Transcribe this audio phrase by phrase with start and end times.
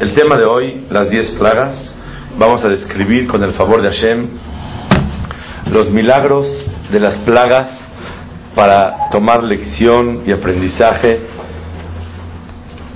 [0.00, 1.94] El tema de hoy, las diez plagas,
[2.38, 4.28] vamos a describir con el favor de Hashem
[5.70, 6.46] los milagros
[6.90, 7.68] de las plagas
[8.54, 11.20] para tomar lección y aprendizaje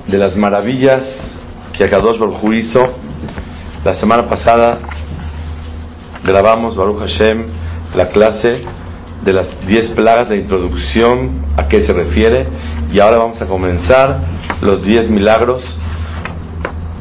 [0.06, 1.02] de las maravillas
[1.76, 2.80] que Akadosh Baruj hizo.
[3.84, 4.78] La semana pasada
[6.24, 7.44] grabamos Baruch Hashem
[7.94, 8.62] la clase
[9.22, 12.46] de las diez plagas, la introducción a qué se refiere
[12.90, 14.20] y ahora vamos a comenzar
[14.62, 15.62] los diez milagros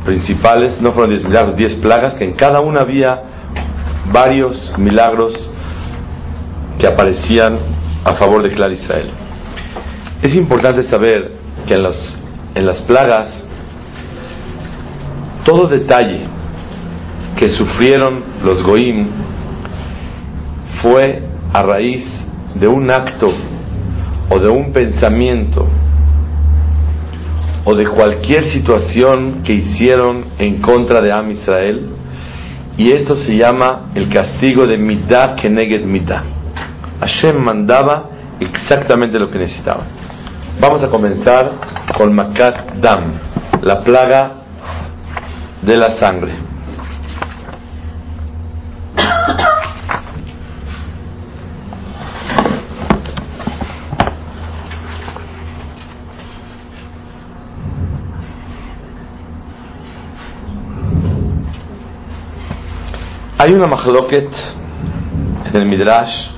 [0.05, 3.21] principales, no fueron diez milagros, diez plagas, que en cada una había
[4.11, 5.33] varios milagros
[6.77, 7.57] que aparecían
[8.03, 9.09] a favor de Clar Israel.
[10.21, 11.31] Es importante saber
[11.67, 12.17] que en, los,
[12.55, 13.45] en las plagas,
[15.45, 16.21] todo detalle
[17.37, 19.07] que sufrieron los Goim
[20.81, 22.05] fue a raíz
[22.55, 23.27] de un acto
[24.29, 25.67] o de un pensamiento
[27.65, 31.89] o de cualquier situación que hicieron en contra de Am Israel
[32.77, 36.23] y esto se llama el castigo de Midah Keneged Midah.
[36.99, 39.85] Hashem mandaba exactamente lo que necesitaba.
[40.59, 41.51] Vamos a comenzar
[41.97, 43.13] con Makat Dam,
[43.61, 44.31] la plaga
[45.61, 46.33] de la sangre.
[63.45, 64.29] Hay una mahloket
[65.51, 66.29] en el Midrash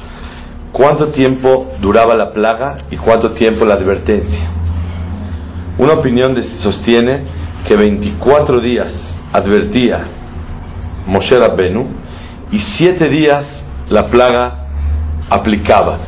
[0.71, 4.49] cuánto tiempo duraba la plaga y cuánto tiempo la advertencia.
[5.77, 7.25] Una opinión sostiene
[7.67, 8.91] que 24 días
[9.31, 10.03] advertía
[11.05, 11.89] Moshe Rabbenu
[12.51, 14.65] y 7 días la plaga
[15.29, 15.99] aplicaba.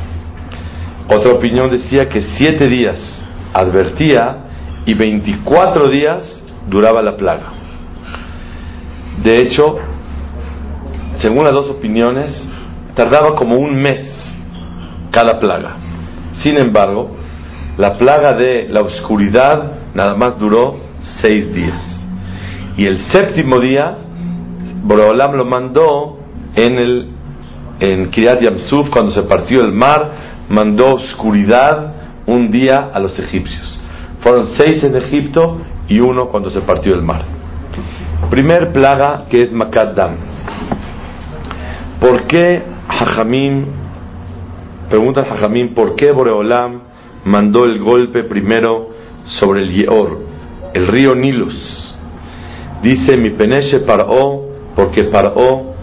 [1.09, 4.37] Otra opinión decía que 7 días advertía
[4.87, 7.51] y 24 días duraba la plaga.
[9.23, 9.77] De hecho,
[11.19, 12.47] según las dos opiniones,
[12.95, 14.01] tardaba como un mes
[15.11, 15.75] cada plaga.
[16.39, 17.11] Sin embargo,
[17.77, 20.77] la plaga de la oscuridad nada más duró
[21.21, 21.83] seis días.
[22.75, 23.97] Y el séptimo día,
[24.83, 26.17] Boreolam lo mandó
[26.55, 27.09] en el
[27.79, 30.11] en Kiryat Yamsuf cuando se partió el mar,
[30.49, 31.93] mandó oscuridad
[32.25, 33.79] un día a los egipcios.
[34.21, 37.25] Fueron seis en Egipto y uno cuando se partió el mar.
[38.29, 40.15] Primer plaga que es Makat Dam.
[41.99, 43.65] ¿Por qué Hajamim,
[44.89, 46.81] pregunta Hajamim, ¿por qué Boreolam
[47.25, 48.89] mandó el golpe primero
[49.23, 50.19] sobre el Yeor,
[50.73, 51.95] el río Nilus?
[52.83, 54.43] Dice mi peneche Paró,
[54.75, 55.73] porque Paró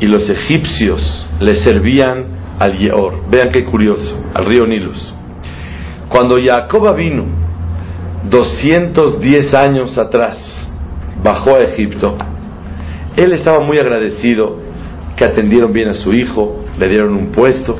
[0.00, 3.28] y los egipcios le servían al Yeor.
[3.30, 5.14] Vean qué curioso, al río Nilus.
[6.08, 7.26] Cuando Jacob vino
[8.30, 10.70] 210 años atrás,
[11.22, 12.16] bajó a Egipto,
[13.16, 14.61] él estaba muy agradecido
[15.16, 17.78] que atendieron bien a su hijo, le dieron un puesto.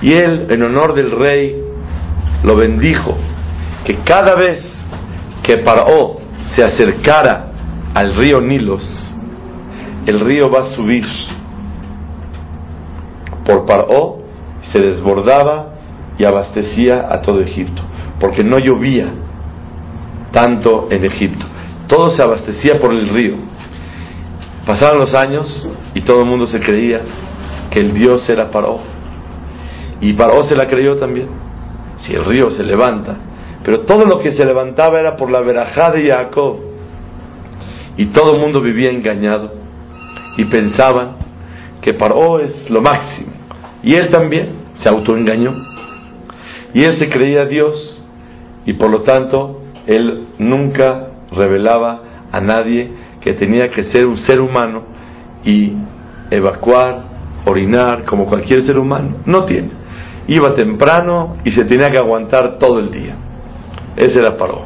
[0.00, 1.56] Y él, en honor del rey,
[2.42, 3.16] lo bendijo,
[3.84, 4.60] que cada vez
[5.42, 6.16] que Paró
[6.54, 7.52] se acercara
[7.94, 8.84] al río Nilos,
[10.06, 11.04] el río va a subir
[13.44, 14.18] por Paró,
[14.62, 15.74] se desbordaba
[16.18, 17.82] y abastecía a todo Egipto,
[18.20, 19.06] porque no llovía
[20.32, 21.46] tanto en Egipto.
[21.86, 23.36] Todo se abastecía por el río.
[24.66, 27.00] Pasaron los años y todo el mundo se creía
[27.70, 28.78] que el Dios era Paró.
[30.00, 31.28] Y Paró se la creyó también.
[31.98, 33.16] Si el río se levanta.
[33.64, 36.58] Pero todo lo que se levantaba era por la verajá de Jacob.
[37.96, 39.52] Y todo el mundo vivía engañado.
[40.36, 41.16] Y pensaban
[41.80, 43.32] que Paró es lo máximo.
[43.82, 45.54] Y él también se autoengañó.
[46.74, 48.02] Y él se creía Dios.
[48.64, 52.90] Y por lo tanto, él nunca revelaba a nadie
[53.22, 54.82] que tenía que ser un ser humano
[55.44, 55.72] y
[56.30, 57.02] evacuar,
[57.46, 59.18] orinar como cualquier ser humano.
[59.26, 59.70] No tiene.
[60.26, 63.14] Iba temprano y se tenía que aguantar todo el día.
[63.96, 64.64] Ese era Paró.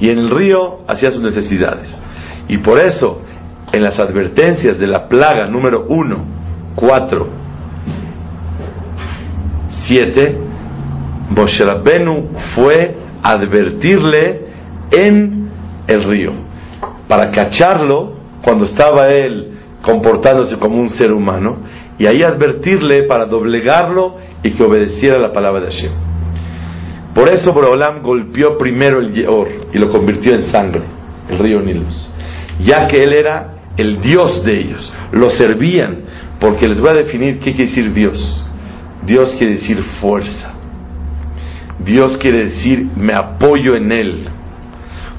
[0.00, 1.94] Y en el río hacía sus necesidades.
[2.48, 3.20] Y por eso,
[3.72, 6.24] en las advertencias de la plaga número 1,
[6.74, 7.28] 4,
[9.86, 10.38] 7,
[11.30, 11.64] Moshe
[12.54, 14.46] fue advertirle
[14.90, 15.50] en
[15.86, 16.47] el río
[17.08, 19.52] para cacharlo cuando estaba él
[19.82, 21.58] comportándose como un ser humano
[21.98, 25.92] y ahí advertirle para doblegarlo y que obedeciera la palabra de Hashem.
[27.14, 30.82] Por eso Boreolam golpeó primero el Yeor y lo convirtió en sangre,
[31.28, 32.10] el río Nilus,
[32.60, 36.00] ya que él era el Dios de ellos, lo servían,
[36.40, 38.44] porque les voy a definir qué quiere decir Dios.
[39.04, 40.54] Dios quiere decir fuerza.
[41.78, 44.28] Dios quiere decir me apoyo en Él.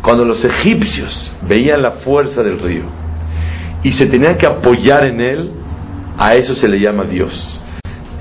[0.01, 2.84] Cuando los egipcios veían la fuerza del río
[3.84, 5.51] y se tenían que apoyar en él,
[6.18, 7.62] a eso se le llama Dios.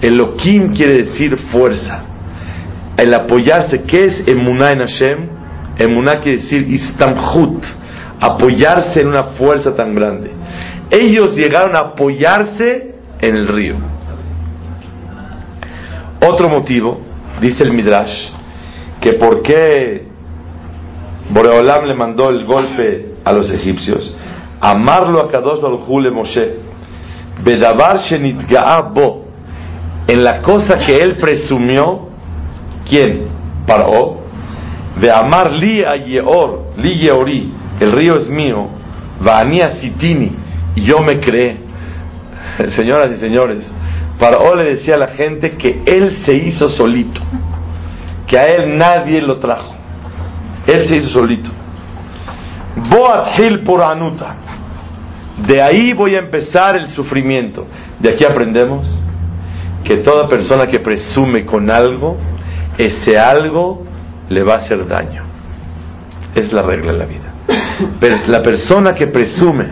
[0.00, 2.04] Elohim quiere decir fuerza.
[2.96, 5.28] El apoyarse, ¿qué es emuná en Hashem?
[5.78, 7.62] Emuná quiere decir istamhut,
[8.20, 10.32] apoyarse en una fuerza tan grande.
[10.90, 13.76] Ellos llegaron a apoyarse en el río.
[16.20, 17.00] Otro motivo,
[17.40, 18.30] dice el Midrash,
[19.00, 20.07] que por qué
[21.30, 24.16] Boreolam le mandó el golpe a los egipcios,
[24.60, 26.56] amarlo a Kadosh Baruj Moshe,
[27.44, 28.00] Bedavar
[28.94, 29.26] bo,
[30.06, 32.08] en la cosa que él presumió,
[32.88, 33.26] ¿quién?
[33.66, 34.22] Paró,
[35.00, 38.66] de amar li a Yeor, li Yeori, el río es mío,
[39.20, 40.32] Vania Sitini,
[40.74, 41.60] y yo me creé.
[42.76, 43.70] Señoras y señores,
[44.18, 47.20] Paró le decía a la gente que él se hizo solito,
[48.26, 49.77] que a él nadie lo trajo.
[50.68, 51.50] Él se hizo solito.
[52.90, 54.36] Boat por Anuta.
[55.46, 57.66] De ahí voy a empezar el sufrimiento.
[57.98, 58.86] De aquí aprendemos
[59.82, 62.18] que toda persona que presume con algo,
[62.76, 63.84] ese algo
[64.28, 65.22] le va a hacer daño.
[66.34, 67.32] Es la regla de la vida.
[67.98, 69.68] Pero la persona que presume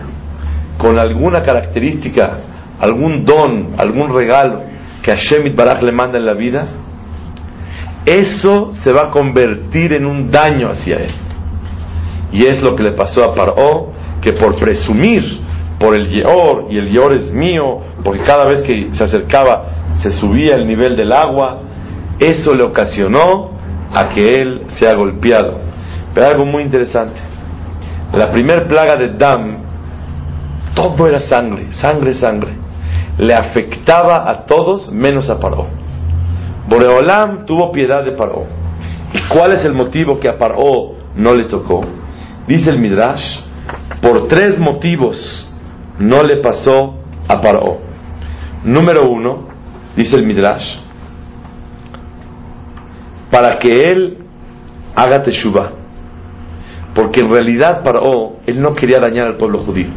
[0.79, 2.39] con alguna característica
[2.79, 4.63] algún don, algún regalo
[5.03, 6.67] que Hashem Baraj le manda en la vida,
[8.07, 11.11] eso se va a convertir en un daño hacia él.
[12.31, 15.41] Y es lo que le pasó a Paró, que por presumir
[15.79, 19.65] por el Yeor, y el Yeor es mío, porque cada vez que se acercaba
[20.01, 21.59] se subía el nivel del agua,
[22.19, 23.51] eso le ocasionó
[23.93, 25.59] a que él sea golpeado.
[26.13, 27.19] Pero algo muy interesante,
[28.13, 29.57] la primer plaga de Dam,
[30.73, 32.67] todo era sangre, sangre, sangre
[33.17, 35.67] le afectaba a todos menos a Paró.
[36.67, 38.45] Boreolam tuvo piedad de Paró.
[39.13, 41.81] ¿Y cuál es el motivo que a Paró no le tocó?
[42.45, 43.39] Dice el Midrash,
[44.01, 45.53] por tres motivos
[45.99, 46.95] no le pasó
[47.27, 47.79] a Paró.
[48.63, 49.47] Número uno,
[49.95, 50.79] dice el Midrash,
[53.31, 54.17] para que él
[54.95, 55.71] haga teshuva.
[56.93, 59.89] Porque en realidad Paró, él no quería dañar al pueblo judío.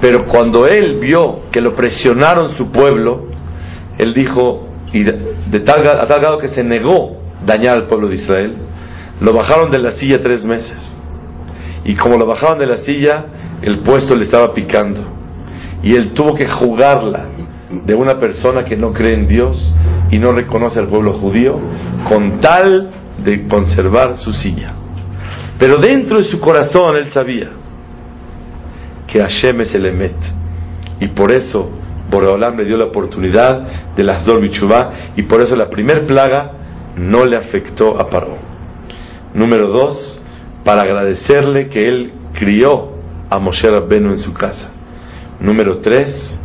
[0.00, 3.26] Pero cuando él vio que lo presionaron su pueblo,
[3.98, 8.16] él dijo, y de tal, a tal grado que se negó dañar al pueblo de
[8.16, 8.54] Israel,
[9.20, 11.00] lo bajaron de la silla tres meses.
[11.84, 13.24] Y como lo bajaron de la silla,
[13.62, 15.00] el puesto le estaba picando.
[15.82, 17.26] Y él tuvo que jugarla
[17.70, 19.74] de una persona que no cree en Dios
[20.10, 21.58] y no reconoce al pueblo judío,
[22.08, 22.90] con tal
[23.24, 24.74] de conservar su silla.
[25.58, 27.48] Pero dentro de su corazón él sabía
[29.06, 30.16] que Hashem es el Emet.
[31.00, 31.70] Y por eso
[32.12, 34.38] Boreolam le dio la oportunidad de las dos
[35.16, 36.52] y por eso la primer plaga
[36.96, 38.36] no le afectó a Paró.
[39.34, 40.20] Número dos,
[40.62, 42.92] para agradecerle que él crió
[43.30, 44.72] a Moshe Rabbenu en su casa.
[45.40, 46.38] Número tres,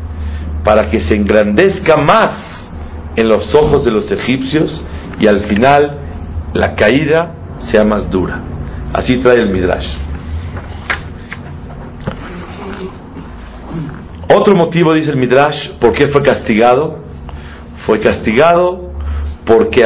[0.63, 2.69] para que se engrandezca más
[3.17, 4.83] en los ojos de los egipcios
[5.19, 5.97] y al final
[6.53, 8.39] la caída sea más dura.
[8.93, 10.06] Así trae el Midrash.
[14.35, 17.00] Otro motivo, dice el Midrash, ¿por qué fue castigado?
[17.85, 18.91] Fue castigado
[19.45, 19.83] porque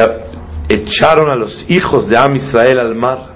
[0.68, 3.32] echaron a los hijos de Am Israel al mar.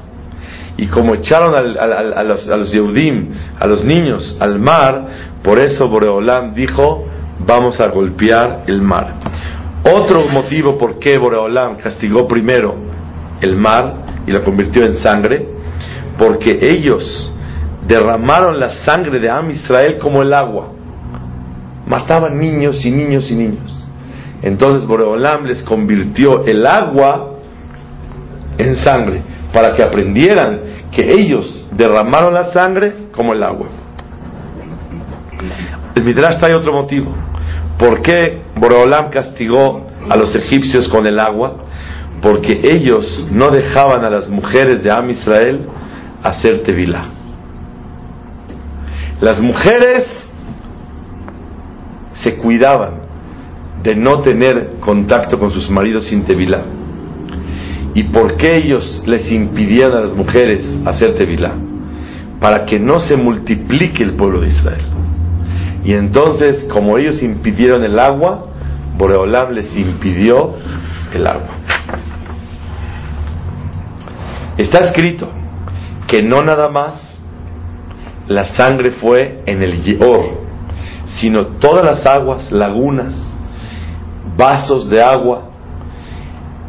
[0.77, 5.07] Y como echaron a, los, a los Yehudim, a los niños al mar,
[5.43, 7.07] por eso Boreolam dijo,
[7.39, 9.15] vamos a golpear el mar.
[9.85, 12.75] Otro motivo por qué Boreolam castigó primero
[13.41, 15.47] el mar y lo convirtió en sangre,
[16.19, 17.33] porque ellos
[17.87, 20.76] derramaron la sangre de Am Israel como el agua
[21.87, 23.87] mataban niños y niños y niños.
[24.43, 27.37] Entonces Boreolam les convirtió el agua
[28.59, 33.69] en sangre para que aprendieran que ellos derramaron la sangre como el agua.
[35.95, 37.13] El Midrash trae otro motivo.
[37.79, 41.65] ¿Por qué Boreolam castigó a los egipcios con el agua?
[42.23, 45.67] Porque ellos no dejaban a las mujeres de Am Israel
[46.23, 47.07] hacer tevilá.
[49.21, 50.26] Las mujeres
[52.23, 53.07] se cuidaban
[53.83, 56.63] de no tener contacto con sus maridos sin tevilá.
[57.95, 61.55] ¿Y por qué ellos les impidían a las mujeres hacer tevilá?
[62.41, 64.85] Para que no se multiplique el pueblo de Israel.
[65.85, 68.47] Y entonces, como ellos impidieron el agua,
[68.99, 70.55] Boreolam les impidió
[71.15, 71.51] el agua.
[74.59, 75.29] Está escrito
[76.07, 77.23] que no nada más
[78.27, 80.46] la sangre fue en el Yeor,
[81.21, 83.15] sino todas las aguas, lagunas,
[84.37, 85.51] vasos de agua,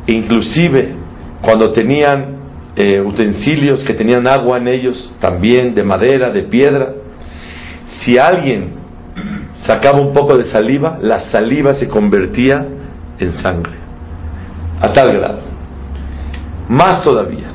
[0.08, 0.96] inclusive
[1.42, 2.38] cuando tenían
[2.75, 6.94] eh, utensilios que tenían agua en ellos, también de madera, de piedra.
[8.01, 8.75] Si alguien
[9.66, 12.66] sacaba un poco de saliva, la saliva se convertía
[13.20, 13.75] en sangre.
[14.80, 15.39] A tal grado.
[16.70, 17.48] Más todavía,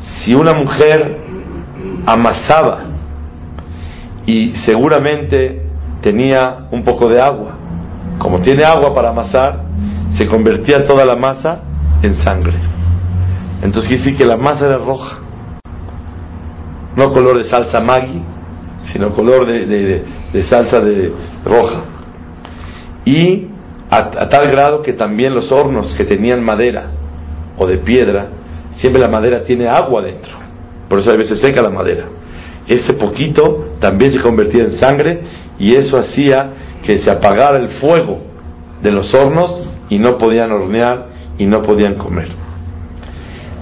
[0.00, 1.18] si una mujer
[2.06, 2.84] amasaba
[4.26, 5.63] y seguramente
[6.04, 7.56] tenía un poco de agua,
[8.18, 9.64] como tiene agua para amasar,
[10.12, 11.62] se convertía toda la masa
[12.02, 12.58] en sangre.
[13.62, 15.20] Entonces quiere que la masa era roja.
[16.94, 18.22] No color de salsa Maggi,
[18.92, 21.10] sino color de, salsa de
[21.42, 21.84] roja.
[23.06, 23.46] Y
[23.90, 26.84] a, tal grado que también los hornos que tenían madera
[27.56, 28.28] o de piedra,
[28.74, 30.32] siempre la madera tiene agua dentro.
[30.86, 32.04] Por eso a veces seca la madera.
[32.68, 35.20] Ese poquito también se convertía en sangre
[35.58, 36.50] y eso hacía
[36.82, 38.20] que se apagara el fuego
[38.82, 41.06] de los hornos y no podían hornear
[41.38, 42.28] y no podían comer.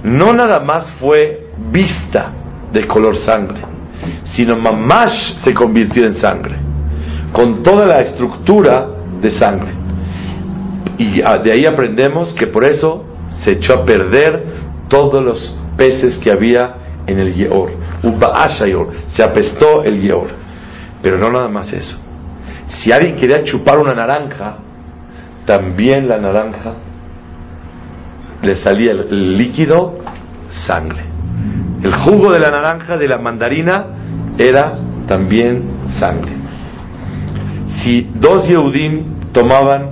[0.02, 2.32] No nada más fue vista
[2.72, 3.60] de color sangre,
[4.24, 6.56] sino mamash se convirtió en sangre,
[7.32, 8.88] con toda la estructura
[9.20, 9.74] de sangre.
[10.98, 13.04] Y de ahí aprendemos que por eso
[13.44, 14.44] se echó a perder
[14.88, 16.74] todos los peces que había
[17.06, 17.70] en el Yeor.
[19.14, 20.28] Se apestó el Yeor.
[21.02, 21.98] Pero no nada más eso.
[22.68, 24.56] Si alguien quería chupar una naranja,
[25.44, 26.74] también la naranja
[28.42, 29.98] le salía el, líquido
[30.66, 31.04] sangre.
[31.82, 33.86] El jugo de la naranja, de la mandarina,
[34.38, 34.74] era
[35.06, 35.64] también
[35.98, 36.32] sangre.
[37.82, 39.90] Si dos Yehudim tomaban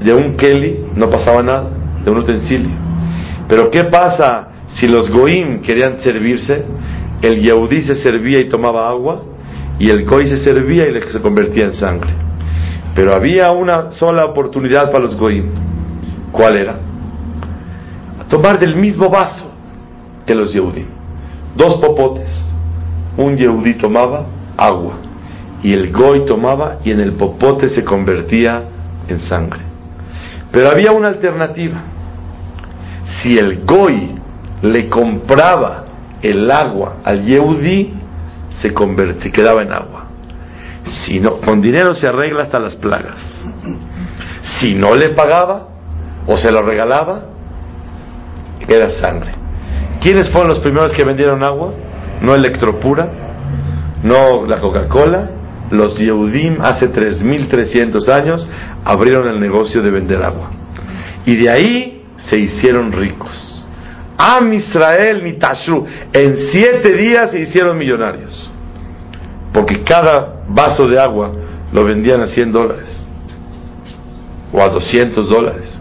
[0.00, 1.70] de un Kelly, no pasaba nada,
[2.04, 2.70] de un utensilio.
[3.48, 6.64] Pero ¿qué pasa si los Goim querían servirse?
[7.22, 9.22] El Yehudí se servía y tomaba agua,
[9.78, 12.12] y el Goy se servía y se convertía en sangre.
[12.94, 15.50] Pero había una sola oportunidad para los Goim.
[16.32, 16.76] ¿Cuál era?
[18.28, 19.52] tomar del mismo vaso
[20.26, 20.84] que los Yehudí.
[21.54, 22.28] Dos popotes.
[23.16, 24.98] Un Yehudí tomaba agua
[25.62, 28.64] y el Goy tomaba y en el popote se convertía
[29.08, 29.60] en sangre.
[30.50, 31.82] Pero había una alternativa.
[33.04, 34.14] Si el Goy
[34.62, 35.85] le compraba
[36.30, 37.94] el agua al Yehudí,
[38.60, 40.06] se convertía, quedaba en agua.
[41.04, 43.16] Si no, con dinero se arregla hasta las plagas.
[44.58, 45.68] Si no le pagaba
[46.26, 47.24] o se lo regalaba,
[48.68, 49.32] era sangre.
[50.00, 51.72] ¿Quiénes fueron los primeros que vendieron agua?
[52.22, 53.08] No Electropura,
[54.02, 55.30] no la Coca-Cola.
[55.70, 58.48] Los Yehudim hace 3.300 años
[58.84, 60.50] abrieron el negocio de vender agua.
[61.24, 63.55] Y de ahí se hicieron ricos.
[64.18, 65.86] Am Israel ni Tashru.
[66.12, 68.50] En siete días se hicieron millonarios.
[69.52, 71.32] Porque cada vaso de agua
[71.72, 73.06] lo vendían a 100 dólares.
[74.52, 75.80] O a 200 dólares.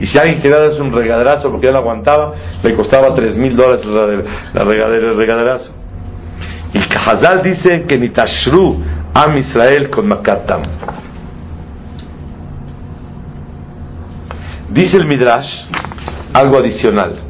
[0.00, 2.32] Y si alguien quería darse un regaderazo porque no aguantaba,
[2.62, 5.72] le costaba tres mil dólares la, regadera, el regaderazo.
[6.72, 8.80] Y Hazal dice que ni tashru
[9.14, 10.62] am Israel con makatam.
[14.70, 15.64] Dice el Midrash
[16.32, 17.27] algo adicional.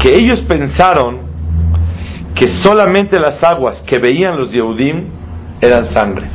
[0.00, 1.20] Que ellos pensaron
[2.34, 5.08] que solamente las aguas que veían los Yehudim
[5.60, 6.28] eran sangre.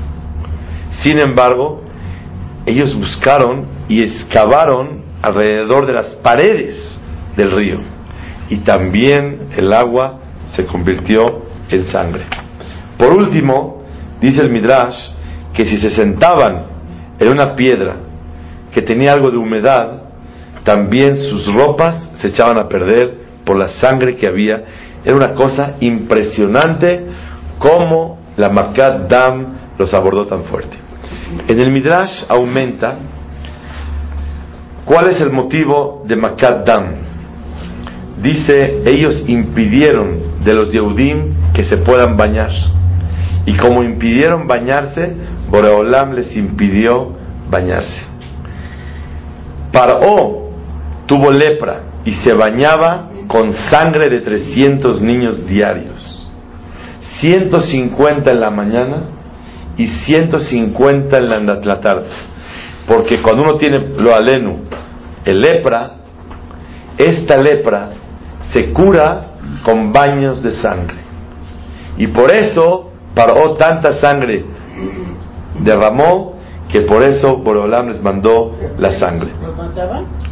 [1.02, 1.82] Sin embargo,
[2.66, 6.76] ellos buscaron y excavaron alrededor de las paredes
[7.36, 7.80] del río
[8.50, 10.20] y también el agua
[10.56, 12.26] se convirtió en sangre.
[12.98, 13.84] Por último,
[14.22, 14.96] dice el Midrash
[15.54, 16.66] que si se sentaban
[17.20, 17.96] en una piedra
[18.72, 20.04] que tenía algo de humedad,
[20.64, 24.64] también sus ropas se echaban a perder por la sangre que había
[25.04, 27.06] era una cosa impresionante
[27.60, 29.46] cómo la Makat Dam
[29.78, 30.76] los abordó tan fuerte.
[31.48, 32.96] En el Midrash aumenta
[34.84, 36.96] cuál es el motivo de Makat Dam.
[38.22, 42.52] Dice, ellos impidieron de los Yehudim que se puedan bañar.
[43.46, 45.16] Y como impidieron bañarse,
[45.50, 47.12] Boreolam les impidió
[47.50, 48.08] bañarse.
[49.72, 50.46] Paró
[51.06, 56.28] tuvo lepra y se bañaba con sangre de 300 niños diarios.
[57.20, 58.98] 150 en la mañana
[59.78, 62.08] y 150 en la, tarde.
[62.88, 64.64] Porque cuando uno tiene lo alenu,
[65.24, 65.96] el lepra,
[66.98, 67.90] esta lepra
[68.52, 69.28] se cura
[69.64, 70.98] con baños de sangre.
[71.98, 74.46] Y por eso paró tanta sangre,
[75.60, 76.36] derramó,
[76.72, 79.32] que por eso Borolam les mandó la sangre.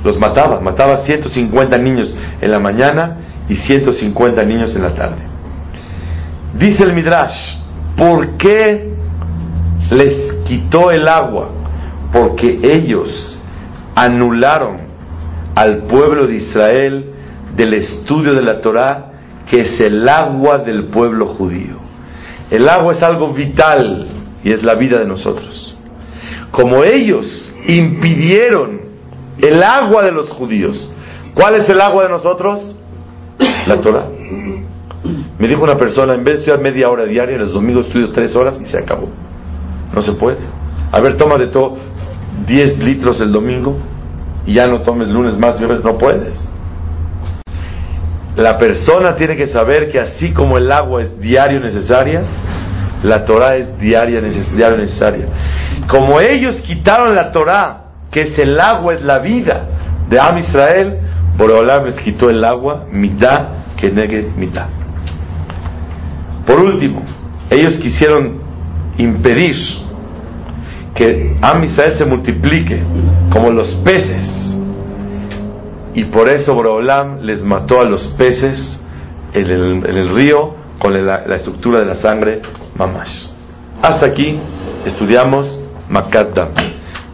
[0.03, 0.59] ¿Los mataba?
[0.61, 3.17] Mataba 150 niños en la mañana
[3.47, 5.23] y 150 niños en la tarde.
[6.57, 7.57] Dice el Midrash,
[7.95, 8.93] ¿por qué
[9.91, 11.49] les quitó el agua
[12.11, 13.37] porque ellos
[13.95, 14.81] anularon
[15.55, 17.05] al pueblo de Israel
[17.55, 19.11] del estudio de la Torah,
[19.49, 21.77] que es el agua del pueblo judío.
[22.49, 24.07] El agua es algo vital
[24.43, 25.77] y es la vida de nosotros.
[26.51, 28.81] Como ellos impidieron
[29.39, 30.93] el agua de los judíos,
[31.33, 32.75] ¿cuál es el agua de nosotros?
[33.67, 34.07] La Torah.
[35.39, 38.35] Me dijo una persona, en vez de estudiar media hora diaria, los domingos estudio tres
[38.35, 39.09] horas y se acabó.
[39.93, 40.39] No se puede.
[40.91, 41.77] A ver, toma de todo
[42.45, 43.77] 10 litros el domingo
[44.45, 46.39] y ya no tomes lunes más, no puedes.
[48.35, 52.21] La persona tiene que saber que así como el agua es diario necesaria,
[53.03, 55.27] la Torah es diaria necesaria.
[55.87, 57.82] Como ellos quitaron la Torah,
[58.13, 59.67] que es el agua, es la vida
[60.07, 60.99] de Am Israel,
[61.35, 64.67] Boreolam les quitó el agua, mitad que negue mitad.
[66.45, 67.03] Por último,
[67.49, 68.39] ellos quisieron
[68.97, 69.55] impedir
[70.93, 72.83] que Am Israel se multiplique
[73.31, 74.55] como los peces.
[75.95, 78.79] Y por eso Boreolam les mató a los peces
[79.33, 82.41] en el, río con la, estructura de la sangre
[82.75, 83.27] mamash.
[83.81, 84.39] Hasta aquí
[84.85, 86.37] estudiamos Makat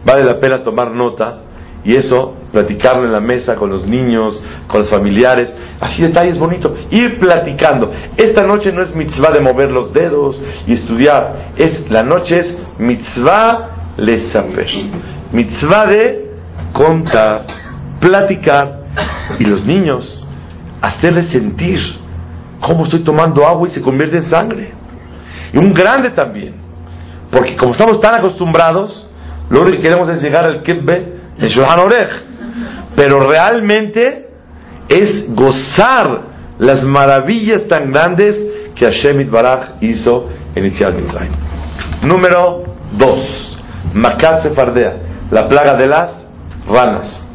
[0.04, 1.40] Vale la pena tomar nota
[1.84, 6.72] y eso, platicarlo en la mesa con los niños, con los familiares, así detalles bonitos,
[6.90, 7.90] ir platicando.
[8.16, 12.58] Esta noche no es mitzvah de mover los dedos y estudiar, es la noche es
[12.78, 14.68] mitzvah lesafer,
[15.32, 16.30] mitzvah de
[16.72, 17.46] contar,
[17.98, 18.80] platicar
[19.38, 20.26] y los niños
[20.82, 21.80] hacerles sentir
[22.60, 24.72] cómo estoy tomando agua y se convierte en sangre.
[25.52, 26.54] Y un grande también,
[27.30, 29.09] porque como estamos tan acostumbrados,
[29.50, 31.20] lo único que queremos es llegar al kibbeh
[32.96, 34.28] pero realmente
[34.88, 36.22] es gozar
[36.58, 38.36] las maravillas tan grandes
[38.74, 41.32] que Hashem Baraj hizo en Itziat Mitzrayim.
[42.02, 43.58] Número 2.
[43.94, 44.96] Makat Sefardea,
[45.30, 46.26] la plaga de las
[46.66, 47.26] ranas.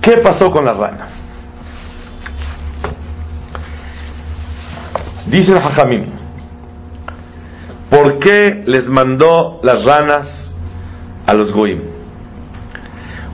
[0.00, 1.08] ¿Qué pasó con las ranas?
[5.26, 6.11] Dice el Hajamim,
[7.92, 10.50] ¿por qué les mandó las ranas
[11.26, 11.78] a los goim,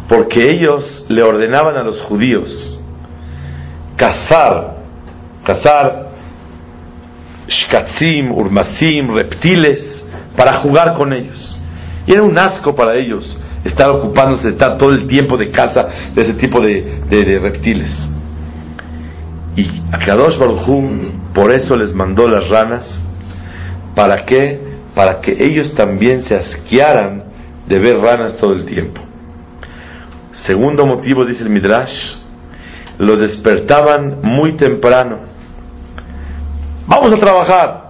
[0.09, 2.77] porque ellos le ordenaban a los judíos
[3.97, 4.79] cazar,
[5.45, 6.09] cazar
[7.47, 10.05] shkatzim, urmasim, reptiles,
[10.37, 11.57] para jugar con ellos.
[12.07, 15.87] Y era un asco para ellos estar ocupándose de estar todo el tiempo de caza
[16.15, 18.09] de ese tipo de, reptiles.
[19.55, 20.37] Y a Kadosh
[21.33, 23.05] por eso les mandó las ranas,
[23.99, 24.61] ¿para qué?
[24.95, 27.25] Para que ellos también se asquearan
[27.67, 29.01] de ver ranas todo el tiempo.
[30.47, 32.15] Segundo motivo, dice el Midrash,
[32.99, 35.19] los despertaban muy temprano.
[36.87, 37.89] Vamos a trabajar.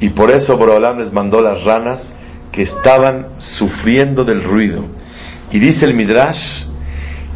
[0.00, 2.10] Y por eso Borolam les mandó las ranas
[2.50, 4.82] que estaban sufriendo del ruido.
[5.50, 6.64] Y dice el Midrash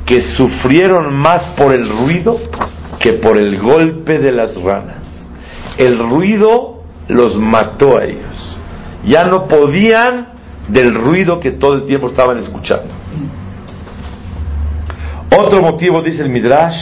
[0.06, 2.40] que sufrieron más por el ruido
[3.00, 5.26] que por el golpe de las ranas.
[5.76, 6.75] El ruido
[7.08, 8.58] los mató a ellos.
[9.04, 10.28] Ya no podían
[10.68, 12.92] del ruido que todo el tiempo estaban escuchando.
[15.38, 16.76] Otro motivo, dice el Midrash,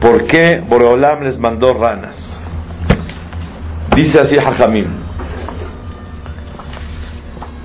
[0.00, 2.16] por qué Boreolam les mandó ranas.
[3.94, 4.88] Dice así Hajamim,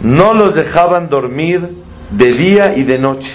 [0.02, 1.70] no los dejaban dormir
[2.10, 3.32] de día y de noche.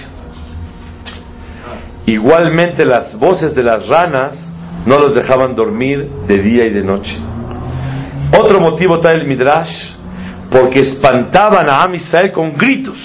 [2.05, 4.33] Igualmente las voces de las ranas
[4.85, 7.17] no los dejaban dormir de día y de noche.
[8.31, 9.93] Otro motivo trae el Midrash
[10.51, 11.93] porque espantaban a Am
[12.33, 12.97] con gritos.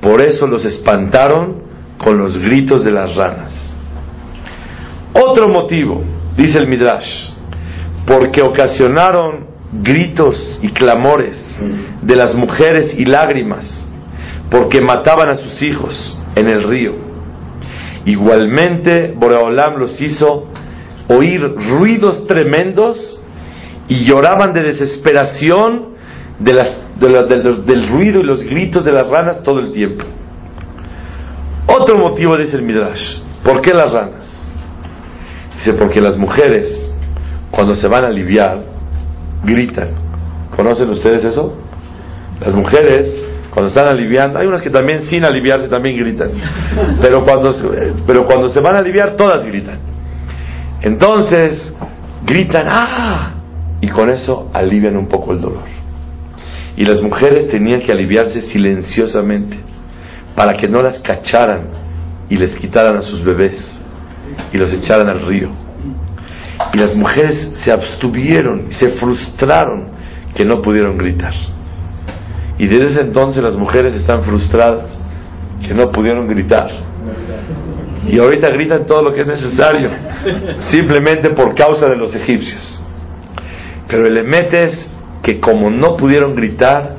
[0.00, 1.62] Por eso los espantaron
[1.98, 3.72] con los gritos de las ranas.
[5.12, 6.04] Otro motivo,
[6.36, 7.30] dice el Midrash,
[8.06, 11.36] porque ocasionaron gritos y clamores
[12.02, 13.66] de las mujeres y lágrimas,
[14.50, 16.94] porque mataban a sus hijos en el río.
[18.04, 20.48] Igualmente, Boreolam los hizo
[21.08, 23.15] oír ruidos tremendos
[23.88, 25.96] y lloraban de desesperación
[26.38, 26.52] de
[26.98, 30.04] del ruido y los gritos de las ranas todo el tiempo.
[31.66, 33.18] Otro motivo dice el Midrash.
[33.42, 34.46] ¿Por qué las ranas?
[35.56, 36.94] Dice, porque las mujeres,
[37.50, 38.58] cuando se van a aliviar,
[39.44, 39.88] gritan.
[40.54, 41.56] ¿Conocen ustedes eso?
[42.40, 46.30] Las mujeres, cuando están aliviando, hay unas que también sin aliviarse también gritan.
[47.00, 47.54] Pero cuando,
[48.06, 49.78] pero cuando se van a aliviar, todas gritan.
[50.82, 51.74] Entonces,
[52.24, 53.35] gritan, ¡ah!
[53.86, 55.62] Y con eso alivian un poco el dolor.
[56.76, 59.56] Y las mujeres tenían que aliviarse silenciosamente
[60.34, 61.68] para que no las cacharan
[62.28, 63.78] y les quitaran a sus bebés
[64.52, 65.50] y los echaran al río.
[66.74, 69.90] Y las mujeres se abstuvieron y se frustraron
[70.34, 71.32] que no pudieron gritar.
[72.58, 75.00] Y desde ese entonces las mujeres están frustradas
[75.64, 76.70] que no pudieron gritar.
[78.08, 79.90] Y ahorita gritan todo lo que es necesario,
[80.72, 82.82] simplemente por causa de los egipcios.
[83.88, 84.90] Pero el emet es
[85.22, 86.96] que como no pudieron gritar,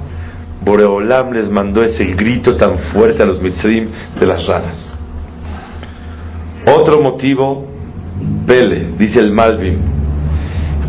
[0.64, 3.88] Boreolam les mandó ese grito tan fuerte a los mitzrim
[4.20, 4.98] de las ranas.
[6.66, 7.66] Otro motivo,
[8.46, 9.80] Pele, dice el Malvin,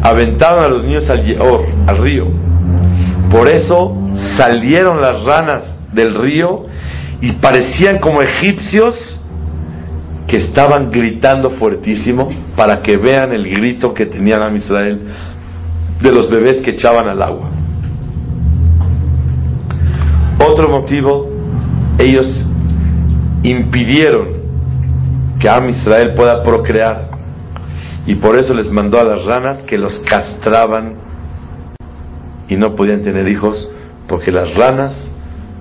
[0.02, 1.22] aventaron a los niños al
[1.86, 2.26] al río.
[3.30, 3.96] Por eso
[4.36, 6.66] salieron las ranas del río
[7.20, 9.20] y parecían como egipcios
[10.26, 15.00] que estaban gritando fuertísimo para que vean el grito que tenían a Israel
[16.00, 17.50] de los bebés que echaban al agua.
[20.38, 21.28] Otro motivo,
[21.98, 22.26] ellos
[23.42, 24.38] impidieron
[25.40, 27.10] que Am Israel pueda procrear
[28.06, 30.94] y por eso les mandó a las ranas que los castraban
[32.48, 33.70] y no podían tener hijos
[34.06, 35.10] porque las ranas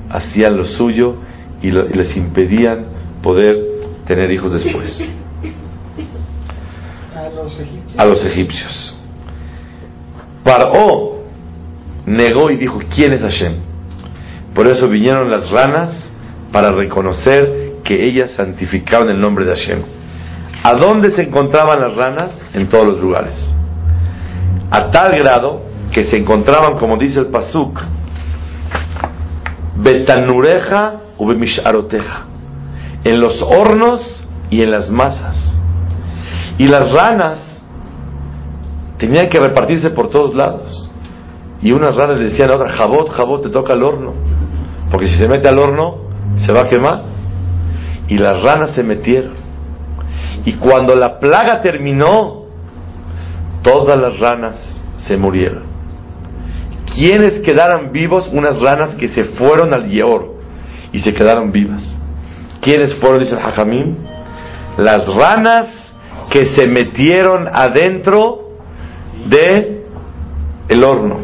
[0.09, 1.15] hacían lo suyo
[1.61, 2.85] y, les impedían
[3.21, 3.57] poder
[4.05, 4.97] tener hijos después.
[7.97, 8.96] A los egipcios.
[10.47, 11.17] Paró
[12.05, 13.55] negó y dijo, ¿quién es Hashem?
[14.55, 16.09] Por eso vinieron las ranas
[16.53, 19.81] para reconocer que ellas santificaban el nombre de Hashem.
[20.63, 22.31] ¿A dónde se encontraban las ranas?
[22.53, 23.35] En todos los lugares.
[24.71, 27.81] A tal grado que se encontraban, como dice el Pasuk,
[29.75, 32.25] Betanureja u Bemisharoteja
[33.03, 35.35] en los hornos y en las masas.
[36.57, 37.46] Y las ranas
[38.97, 40.89] tenían que repartirse por todos lados.
[41.61, 44.13] Y unas ranas le decían a otra, jabot, jabot, te toca el horno.
[44.91, 45.95] Porque si se mete al horno,
[46.37, 47.03] se va a quemar.
[48.07, 49.33] Y las ranas se metieron.
[50.45, 52.45] Y cuando la plaga terminó,
[53.63, 55.63] todas las ranas se murieron.
[56.95, 58.29] ¿Quiénes quedaron vivos?
[58.31, 60.35] Unas ranas que se fueron al Yeor
[60.93, 61.83] y se quedaron vivas.
[62.61, 63.19] ¿Quiénes fueron?
[63.19, 63.97] Dice el.
[64.77, 65.93] Las ranas
[66.29, 68.46] que se metieron adentro
[69.29, 69.85] de
[70.69, 71.17] el horno.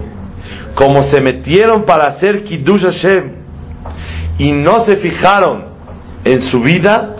[0.76, 3.32] Como se metieron para hacer Kiddush Hashem
[4.39, 5.66] y no se fijaron
[6.26, 7.16] en su vida,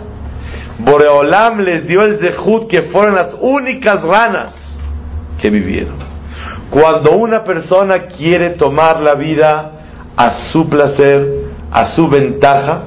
[0.78, 4.54] Boreolam les dio el Zehut que fueron las únicas ranas
[5.40, 5.96] que vivieron.
[6.70, 9.72] Cuando una persona quiere tomar la vida
[10.16, 11.26] a su placer,
[11.70, 12.82] a su ventaja,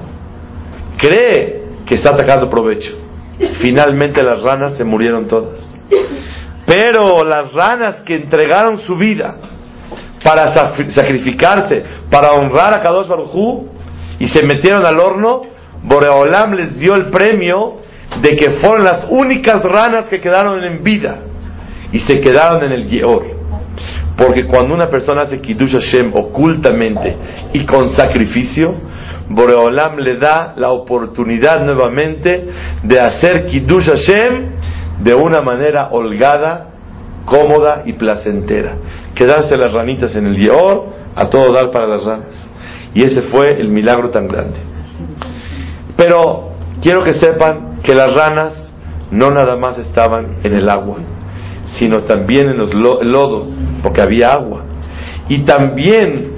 [0.98, 2.92] cree que está atacando provecho.
[3.62, 5.78] Finalmente las ranas se murieron todas.
[6.68, 9.38] Pero las ranas que entregaron su vida
[10.22, 10.54] para
[10.90, 13.64] sacrificarse, para honrar a Kadosh Baruj
[14.20, 15.44] y se metieron al horno,
[15.84, 17.78] Boreolam les dio el premio
[18.22, 21.20] de que fueron las únicas ranas que quedaron en vida
[21.94, 23.38] y se quedaron en el Yeor.
[24.18, 27.16] Porque cuando una persona hace Kiddush Hashem ocultamente
[27.54, 28.74] y con sacrificio,
[29.30, 32.50] Boreolam le da la oportunidad nuevamente
[32.84, 34.58] de hacer Kiddush Hashem
[35.00, 36.68] de una manera holgada,
[37.26, 38.76] cómoda y placentera.
[39.14, 42.50] Quedarse las ranitas en el Yeor, a todo dar para las ranas.
[42.94, 44.58] Y ese fue el milagro tan grande.
[45.96, 46.50] Pero
[46.82, 48.72] quiero que sepan que las ranas
[49.12, 50.98] no nada más estaban en el agua,
[51.78, 53.48] sino también en los el lodo,
[53.82, 54.64] porque había agua.
[55.30, 56.34] Y también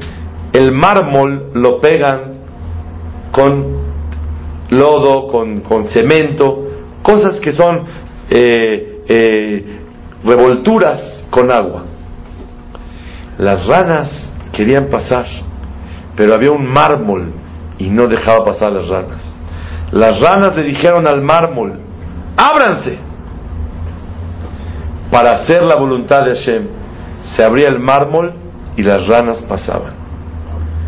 [0.54, 2.40] el mármol lo pegan
[3.32, 3.80] con
[4.70, 6.68] lodo, con, con cemento,
[7.02, 7.84] cosas que son
[8.30, 9.80] eh, eh,
[10.24, 11.86] revolturas con agua.
[13.38, 15.26] Las ranas querían pasar,
[16.16, 17.34] pero había un mármol
[17.78, 19.36] y no dejaba pasar las ranas.
[19.92, 21.80] Las ranas le dijeron al mármol,
[22.38, 23.00] ábranse
[25.10, 26.68] para hacer la voluntad de Hashem.
[27.36, 28.34] Se abría el mármol
[28.76, 29.94] y las ranas pasaban.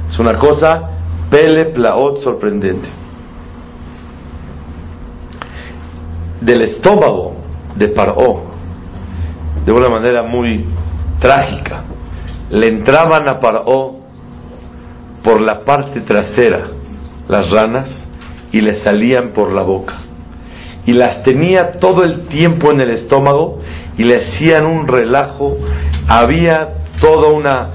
[0.10, 0.90] Es una cosa
[1.30, 3.01] Pele Plaot sorprendente.
[6.42, 7.36] Del estómago
[7.76, 8.52] de Paró,
[9.66, 10.66] de una manera muy
[11.20, 11.84] trágica,
[12.50, 13.98] le entraban a Paró
[15.24, 16.68] por la parte trasera
[17.28, 18.08] las ranas
[18.52, 20.00] y le salían por la boca.
[20.86, 23.62] Y las tenía todo el tiempo en el estómago
[23.98, 25.58] y le hacían un relajo.
[26.08, 27.70] Había toda una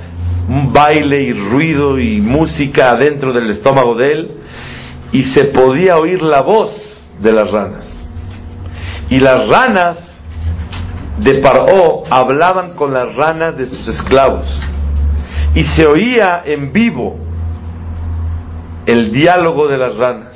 [0.49, 4.31] un baile y ruido y música adentro del estómago de él
[5.13, 6.71] y se podía oír la voz
[7.21, 7.96] de las ranas.
[9.09, 9.99] Y las ranas
[11.19, 14.47] de Paró hablaban con las ranas de sus esclavos
[15.55, 17.16] y se oía en vivo
[18.85, 20.35] el diálogo de las ranas.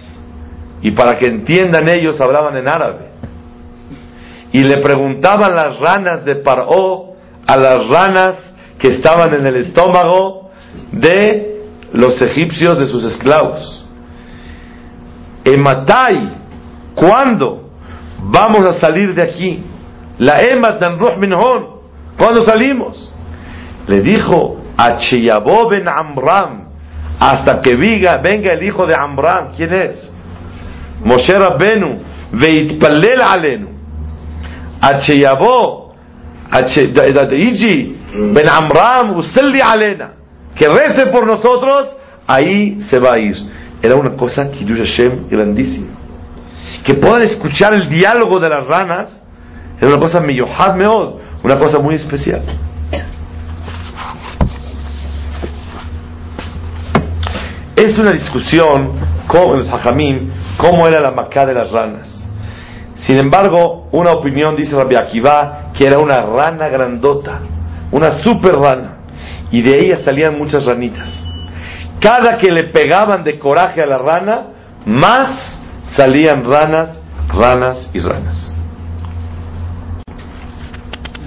[0.83, 3.11] Y para que entiendan ellos hablaban en árabe.
[4.53, 7.15] y le preguntaban las ranas de Paró
[7.47, 8.37] a las ranas
[8.79, 10.51] que estaban en el estómago
[10.91, 13.87] de los egipcios de sus esclavos.
[15.45, 16.33] Ematai,
[16.95, 17.60] ¿cuándo
[18.23, 19.63] vamos a salir de aquí?
[20.19, 21.67] La emat Ruh Minhon,
[22.19, 23.13] ¿cuándo salimos?
[23.87, 24.99] Le dijo a
[25.69, 26.69] ben Amram,
[27.19, 30.13] hasta que venga, venga el hijo de Amram, ¿quién es?
[31.05, 31.99] Moshe Rabbenu,
[32.33, 33.69] veitpalel alenu.
[34.81, 35.95] Acheyabó,
[37.33, 37.99] Iji,
[38.33, 40.13] Ben Amram, Uselli alena.
[40.55, 43.37] Que rece por nosotros, ahí se va a ir.
[43.83, 46.00] Era una cosa, Kiddush Hashem, grandísima.
[46.85, 49.23] Que puedan escuchar el diálogo de las ranas,
[49.79, 50.21] era una cosa
[51.43, 52.43] una cosa muy especial.
[57.77, 62.09] Es una discusión con hajamim cómo era la macá de las ranas.
[62.97, 67.41] Sin embargo, una opinión dice Rabbi Akiva que era una rana grandota,
[67.91, 68.99] una super rana,
[69.51, 71.09] y de ella salían muchas ranitas.
[72.01, 74.43] Cada que le pegaban de coraje a la rana,
[74.85, 75.60] más
[75.97, 76.99] salían ranas,
[77.29, 78.53] ranas y ranas.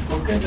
[0.10, 0.39] ¿Por qué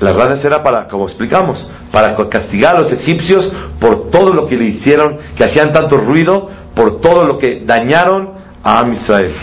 [0.00, 4.56] las ranas era para, como explicamos, para castigar a los egipcios por todo lo que
[4.56, 9.34] le hicieron, que hacían tanto ruido, por todo lo que dañaron a Am Israel.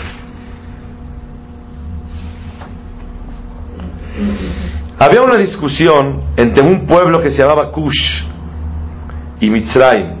[4.98, 8.24] Había una discusión entre un pueblo que se llamaba Kush
[9.40, 10.16] y Mitzrayim,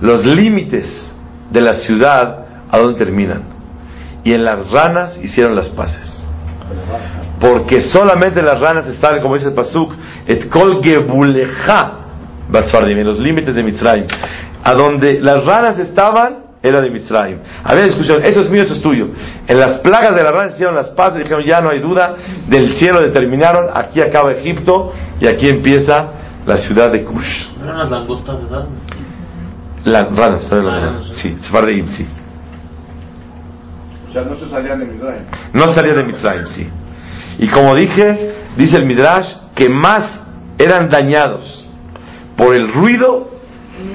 [0.00, 1.12] los límites
[1.50, 2.39] de la ciudad
[2.70, 3.42] a dónde terminan.
[4.24, 6.20] Y en las ranas hicieron las paces
[7.40, 9.92] porque solamente las ranas estaban, como dice el Pasuk,
[10.26, 11.92] et kol gebuleja,
[12.52, 14.06] en los límites de Mitzrayim.
[14.62, 17.38] A donde las ranas estaban, era de Mitzrayim.
[17.64, 19.08] Había discusión, esto es mío, esto es tuyo.
[19.48, 22.74] En las plagas de las ranas hicieron las paces dijeron, ya no hay duda, del
[22.74, 26.10] cielo determinaron, aquí acaba Egipto y aquí empieza
[26.44, 27.48] la ciudad de Kush.
[27.62, 28.56] ¿Eran las langostas de?
[29.90, 32.06] Las ranas, ah, sí, sí.
[34.10, 35.22] O sea, no se salían de Mitzrayim.
[35.52, 36.68] No salían de Mitzrayim, sí.
[37.38, 40.20] Y como dije, dice el Midrash, que más
[40.58, 41.70] eran dañados
[42.36, 43.30] por el ruido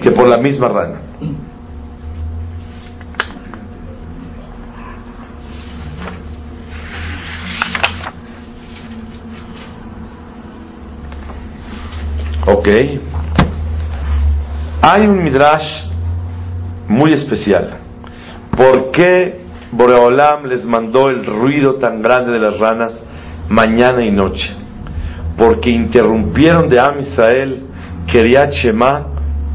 [0.02, 1.00] que por la misma rana.
[12.48, 12.68] Ok.
[14.82, 15.90] Hay un Midrash
[16.88, 17.80] muy especial.
[18.56, 19.45] ¿Por qué
[19.76, 22.98] Boreolam les mandó el ruido tan grande de las ranas
[23.50, 24.56] mañana y noche,
[25.38, 27.66] porque interrumpieron de Am Israel
[28.10, 29.08] Keriat Shema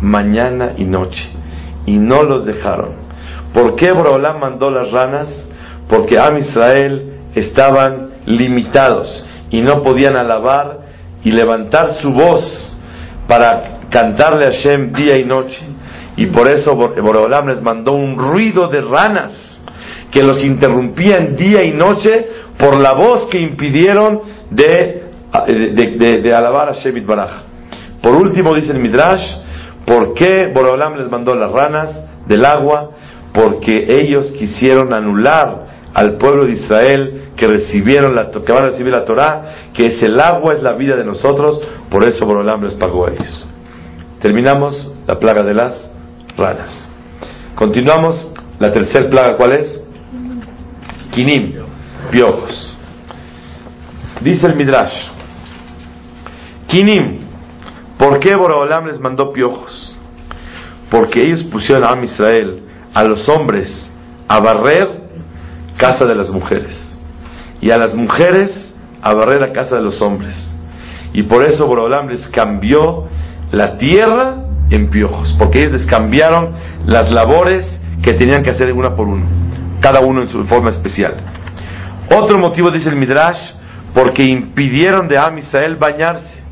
[0.02, 1.26] mañana y noche,
[1.87, 3.00] y no los dejaron.
[3.54, 5.28] ¿Por qué Borolam mandó las ranas?
[5.88, 10.80] Porque Am Israel estaban limitados y no podían alabar
[11.24, 12.76] y levantar su voz
[13.26, 15.61] para cantarle a Hashem día y noche.
[16.16, 19.50] Y por eso Borolam les mandó un ruido de ranas
[20.11, 24.20] que los interrumpían día y noche por la voz que impidieron
[24.51, 25.05] de,
[26.23, 27.42] de, alabar a Shemit Baraj.
[28.03, 29.23] Por último, dice el Midrash,
[29.87, 32.90] ¿por qué Borolam les mandó las ranas del agua?
[33.33, 38.92] Porque ellos quisieron anular al pueblo de Israel que recibieron la, que van a recibir
[38.92, 42.75] la Torah, que es el agua, es la vida de nosotros, por eso Borolam les
[42.75, 43.46] pagó a ellos.
[44.20, 45.90] Terminamos la plaga de las
[46.37, 46.90] ranas.
[47.55, 49.89] Continuamos, la tercera plaga, ¿cuál es?
[51.11, 51.55] Kinim
[52.11, 52.79] piojos.
[54.20, 54.92] Dice el Midrash,
[56.66, 57.20] Kinim,
[57.99, 59.96] ¿por qué Boraholam les mandó piojos?
[60.90, 63.68] Porque ellos pusieron a Israel, a los hombres,
[64.29, 64.88] a barrer
[65.77, 66.77] casa de las mujeres,
[67.61, 70.35] y a las mujeres a barrer la casa de los hombres.
[71.12, 73.09] Y por eso Boraholam les cambió
[73.51, 76.55] la tierra en piojos, porque ellos les cambiaron
[76.87, 77.66] las labores
[78.03, 79.27] que tenían que hacer una por uno,
[79.80, 81.16] cada uno en su forma especial.
[82.10, 83.54] Otro motivo, dice el Midrash,
[83.94, 86.42] porque impidieron de Am Israel bañarse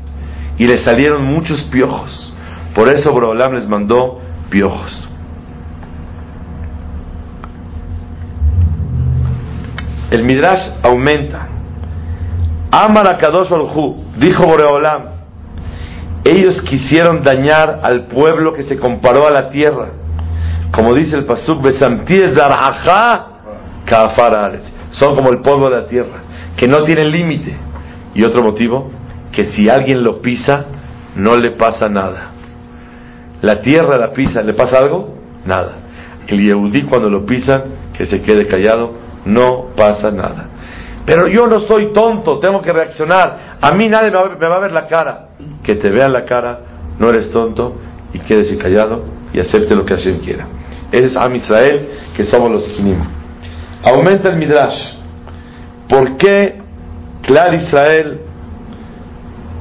[0.57, 2.33] y le salieron muchos piojos.
[2.75, 5.09] Por eso Borolam les mandó piojos.
[10.11, 11.47] El Midrash aumenta.
[12.71, 13.49] Amar a Kadosh
[14.17, 15.19] dijo Boreolam,
[16.23, 19.89] ellos quisieron dañar al pueblo que se comparó a la tierra.
[20.71, 21.65] Como dice el Pasuk,
[24.91, 26.19] son como el polvo de la tierra,
[26.55, 27.57] que no tienen límite.
[28.13, 28.91] Y otro motivo,
[29.31, 30.65] que si alguien lo pisa,
[31.15, 32.31] no le pasa nada.
[33.41, 35.15] La tierra la pisa, ¿le pasa algo?
[35.45, 35.75] Nada.
[36.27, 37.63] El Yehudí cuando lo pisa,
[37.97, 38.93] que se quede callado,
[39.25, 40.47] no pasa nada.
[41.05, 43.57] Pero yo no soy tonto, tengo que reaccionar.
[43.61, 45.29] A mí nadie me va, a ver la cara.
[45.63, 46.59] Que te vean la cara,
[46.99, 47.75] no eres tonto
[48.13, 50.45] y quédese callado y acepte lo que Hashem quiera.
[50.91, 52.99] Ese es Am Israel, que somos los Jinim.
[53.83, 54.93] Aumenta el Midrash.
[55.87, 56.59] ¿Por qué
[57.21, 58.21] Clar Israel,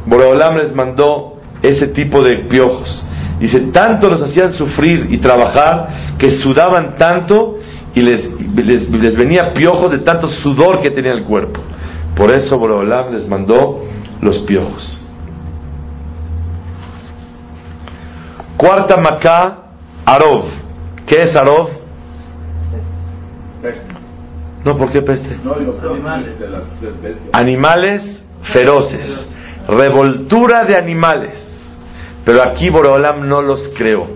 [0.06, 3.04] Boreolam les mandó ese tipo de piojos?
[3.40, 7.58] Dice, tanto los hacían sufrir y trabajar que sudaban tanto
[7.94, 11.60] y les, les, venía piojos de tanto sudor que tenía el cuerpo.
[12.16, 13.84] Por eso Boreolam les mandó
[14.20, 14.98] los piojos.
[18.56, 19.58] Cuarta Macá,
[20.04, 20.67] Arov.
[21.08, 21.70] ¿Qué es Arov?
[24.64, 25.36] No, ¿por qué peste?
[27.32, 29.30] animales, feroces.
[29.68, 31.48] Revoltura de animales.
[32.24, 34.06] Pero aquí Boreolam no los creó.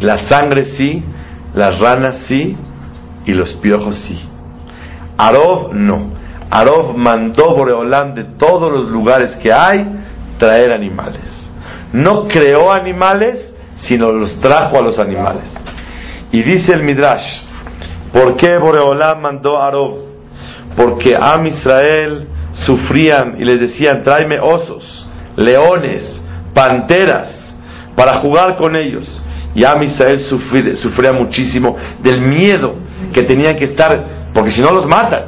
[0.00, 1.02] La sangre sí,
[1.54, 2.56] las ranas sí
[3.24, 4.20] y los piojos sí.
[5.16, 6.12] Arov no.
[6.50, 9.86] Arov mandó Boreolam de todos los lugares que hay
[10.38, 11.22] traer animales.
[11.92, 15.44] No creó animales, sino los trajo a los animales.
[16.34, 17.44] Y dice el Midrash,
[18.12, 19.98] ¿por qué Boreolam mandó Arov?
[20.76, 26.20] Porque Am Israel sufrían y les decían, tráeme osos, leones,
[26.52, 27.54] panteras,
[27.94, 29.06] para jugar con ellos.
[29.54, 32.74] Y a Misael sufría, muchísimo del miedo
[33.12, 35.26] que tenían que estar, porque si no los matan.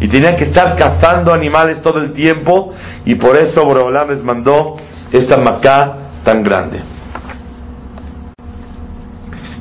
[0.00, 2.72] Y tenían que estar cazando animales todo el tiempo,
[3.04, 4.76] y por eso Boreolam les mandó
[5.10, 6.95] esta macá tan grande.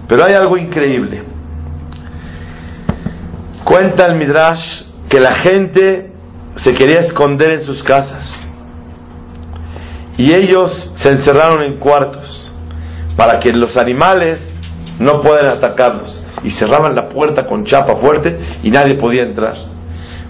[0.08, 1.24] Pero hay algo increíble.
[3.64, 6.12] Cuenta el Midrash que la gente
[6.58, 8.50] se quería esconder en sus casas.
[10.18, 12.52] Y ellos se encerraron en cuartos
[13.18, 14.40] para que los animales
[15.00, 16.24] no puedan atacarlos.
[16.44, 19.56] Y cerraban la puerta con chapa fuerte y nadie podía entrar.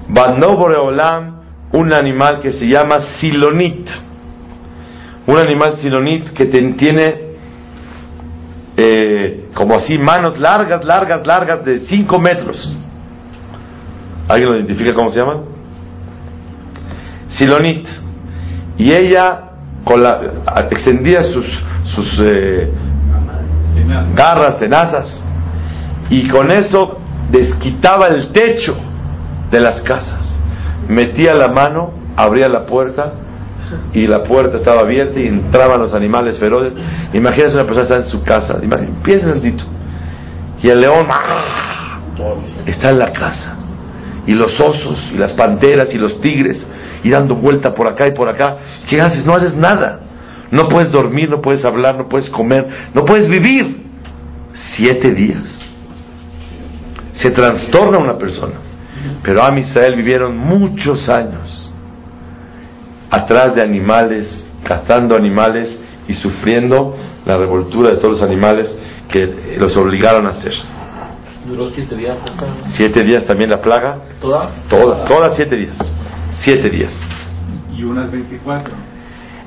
[0.08, 1.42] Bandó Boreolam
[1.74, 3.90] un animal que se llama silonit.
[5.28, 7.16] Un animal silonit que tiene
[8.78, 12.78] eh, como así manos largas, largas, largas de 5 metros.
[14.28, 15.44] ¿Alguien lo identifica cómo se llama?
[17.30, 17.88] Silonit.
[18.78, 19.42] Y ella
[19.86, 20.20] con la,
[20.70, 21.46] extendía sus,
[21.96, 22.70] sus eh,
[24.14, 25.24] garras, tenazas,
[26.10, 27.00] y con eso
[27.32, 28.76] desquitaba el techo
[29.52, 30.38] de las casas.
[30.90, 33.14] Metía la mano, abría la puerta,
[33.94, 36.74] y la puerta estaba abierta y entraban los animales feroces.
[37.14, 38.60] Imagínense una persona está en su casa,
[39.04, 39.64] piensen tantito,
[40.62, 42.00] y el león ¡ah!
[42.66, 43.56] está en la casa,
[44.28, 46.66] y los osos, y las panteras, y los tigres
[47.06, 48.58] y dando vuelta por acá y por acá.
[48.90, 49.24] ¿Qué haces?
[49.28, 50.00] No haces nada.
[50.50, 53.86] No puedes dormir, no puedes hablar, no puedes comer, no puedes vivir.
[54.76, 55.44] Siete días.
[57.14, 58.56] Se trastorna una persona.
[59.22, 61.65] Pero a Israel vivieron muchos años
[63.10, 68.70] atrás de animales, cazando animales y sufriendo la revoltura de todos los animales
[69.10, 70.54] que los obligaron a hacer.
[71.48, 72.18] ¿Duró siete días?
[72.74, 74.00] Siete días también la plaga.
[74.20, 74.68] ¿Todas?
[74.68, 75.78] Todas, todas siete días
[76.46, 76.94] siete días.
[77.76, 78.74] Y unas 24.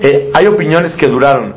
[0.01, 1.55] Eh, hay opiniones que duraron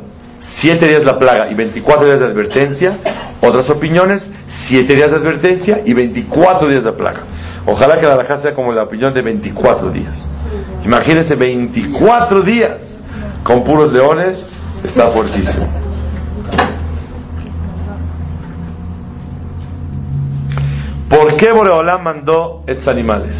[0.60, 2.98] siete días la plaga y 24 días de advertencia.
[3.40, 4.24] Otras opiniones,
[4.68, 7.20] siete días de advertencia y 24 días de plaga.
[7.66, 10.14] Ojalá que la alhaja sea como la opinión de 24 días.
[10.84, 12.78] Imagínense 24 días
[13.44, 14.44] con puros leones,
[14.84, 15.82] está fuertísimo.
[21.08, 23.36] ¿Por qué Boreolá mandó estos animales?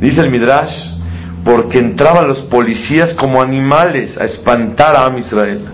[0.00, 0.74] Dice el Midrash,
[1.44, 5.68] porque entraban los policías como animales a espantar a Am Israel.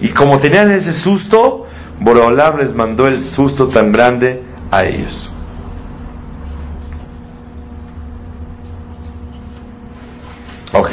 [0.00, 1.66] Y como tenían ese susto,
[2.00, 5.32] Boreolam les mandó el susto tan grande a ellos.
[10.78, 10.92] Ok.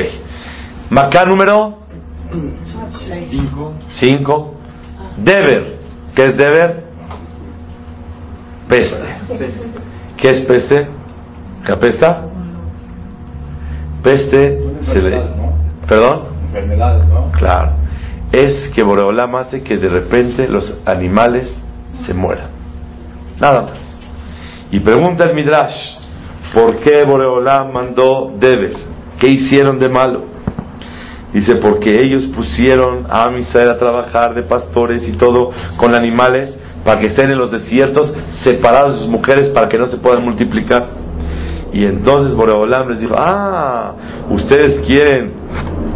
[0.90, 1.78] Macá número
[3.90, 4.54] 5.
[5.18, 5.78] Deber.
[6.16, 6.84] ¿Qué es deber?
[8.68, 9.16] Peste.
[10.18, 10.88] ¿Qué es peste?
[11.66, 12.24] ¿Qué apesta?
[14.02, 15.22] Peste se le...
[15.88, 16.30] ¿Perdón?
[16.48, 17.32] Enfermedades, ¿no?
[17.34, 17.74] Claro.
[18.32, 21.62] Es que Boreolam hace que de repente los animales
[22.06, 22.50] se mueran.
[23.40, 24.00] Nada más.
[24.72, 25.76] Y pregunta el Midrash,
[26.54, 28.95] ¿por qué Boreolam mandó Deber?
[29.20, 30.26] ¿Qué hicieron de malo?
[31.34, 37.00] Dice, porque ellos pusieron a Misael a trabajar de pastores y todo con animales para
[37.00, 38.14] que estén en los desiertos
[38.44, 40.88] separados de sus mujeres para que no se puedan multiplicar.
[41.74, 43.96] Y entonces Boreolam les dijo, ah,
[44.30, 45.34] ustedes quieren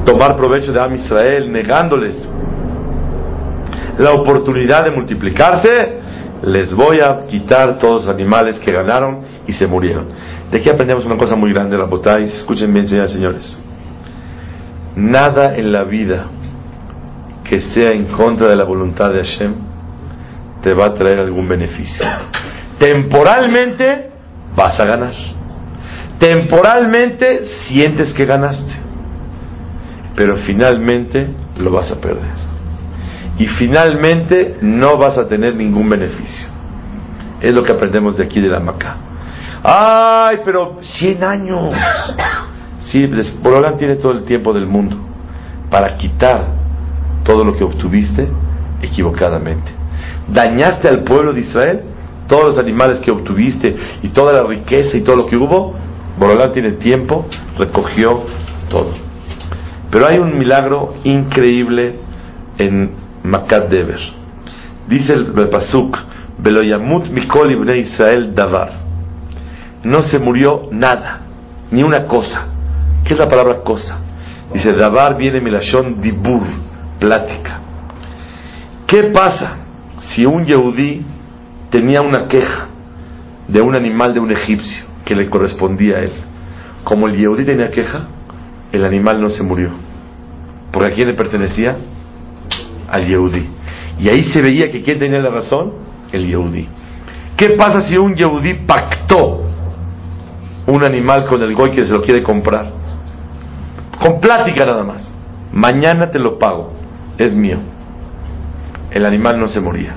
[0.06, 2.18] tomar provecho de Am Israel negándoles
[4.00, 6.00] la oportunidad de multiplicarse,
[6.42, 10.08] les voy a quitar todos los animales que ganaron y se murieron.
[10.52, 12.34] De aquí aprendemos una cosa muy grande, Rabotais.
[12.34, 13.60] Escuchen bien, señores señores.
[14.96, 16.26] Nada en la vida
[17.44, 19.54] que sea en contra de la voluntad de Hashem
[20.62, 22.06] te va a traer algún beneficio.
[22.78, 24.10] Temporalmente
[24.56, 25.14] vas a ganar.
[26.20, 28.74] Temporalmente sientes que ganaste.
[30.16, 32.50] Pero finalmente lo vas a perder.
[33.38, 36.48] Y finalmente no vas a tener ningún beneficio.
[37.40, 39.09] Es lo que aprendemos de aquí de la Maca.
[39.64, 41.74] Ay, pero 100 años.
[42.86, 43.10] Sí,
[43.42, 44.98] Borolán tiene todo el tiempo del mundo
[45.70, 46.48] para quitar
[47.24, 48.28] todo lo que obtuviste
[48.82, 49.72] equivocadamente.
[50.28, 51.82] Dañaste al pueblo de Israel,
[52.28, 55.76] todos los animales que obtuviste y toda la riqueza y todo lo que hubo.
[56.18, 57.26] Borolán tiene tiempo,
[57.58, 58.24] recogió
[58.70, 58.94] todo.
[59.92, 61.96] Pero hay un milagro increíble
[62.58, 62.92] en
[63.24, 64.00] Makat Deber.
[64.88, 65.98] Dice el, el Pasuk,
[66.38, 68.89] Beloyamut Mikol Ibn Israel Davar.
[69.84, 71.22] No se murió nada,
[71.72, 72.48] ni una cosa.
[73.04, 74.00] ¿Qué es la palabra cosa?
[74.54, 76.48] Dice, Davar viene Milashon Dibur,
[77.00, 77.60] plática.
[78.88, 79.58] ¿Qué pasa
[80.00, 81.06] si un Yehudí
[81.70, 82.68] tenía una queja
[83.48, 86.14] de un animal de un egipcio que le correspondía a él?
[86.84, 88.08] Como el Yehudí tenía queja,
[88.72, 89.70] el animal no se murió.
[90.72, 91.78] ¿Porque a quién le pertenecía?
[92.90, 93.48] Al Yehudí.
[94.00, 95.74] Y ahí se veía que quién tenía la razón?
[96.12, 96.68] El Yehudí.
[97.38, 99.49] ¿Qué pasa si un Yehudí pactó
[100.70, 102.72] un animal con el goy que se lo quiere comprar?
[104.00, 105.04] Con plática nada más.
[105.52, 106.74] Mañana te lo pago.
[107.18, 107.58] Es mío.
[108.92, 109.96] El animal no se moría.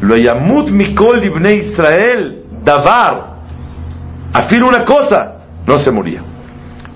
[0.00, 3.38] Lo yamut mikol ibne Israel davar.
[4.32, 5.36] Afirma una cosa,
[5.66, 6.22] no se moría.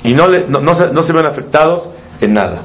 [0.05, 2.63] Y no, le, no, no, se, no se ven afectados en nada.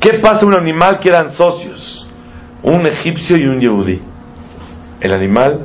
[0.00, 2.08] ¿Qué pasa un animal que eran socios?
[2.62, 4.09] Un egipcio y un yehudí.
[5.00, 5.60] El animal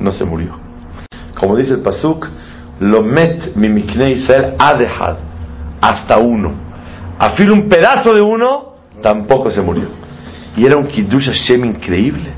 [0.00, 0.58] no se murió.
[1.38, 2.28] Como dice el Pasuk,
[2.80, 5.16] lo met mimikne Israel adehad,
[5.80, 6.52] hasta uno.
[7.18, 9.88] Afil un pedazo de uno, tampoco se murió.
[10.56, 12.30] Y era un Kiddush Hashem increíble.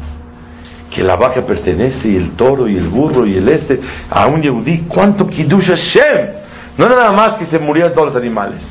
[0.90, 3.80] Que la vaca pertenece, y el toro, y el burro, y el este,
[4.10, 4.84] a un Yehudí.
[4.86, 6.34] ¿Cuánto Kiddush Hashem?
[6.76, 8.62] No nada más que se murieron todos los animales.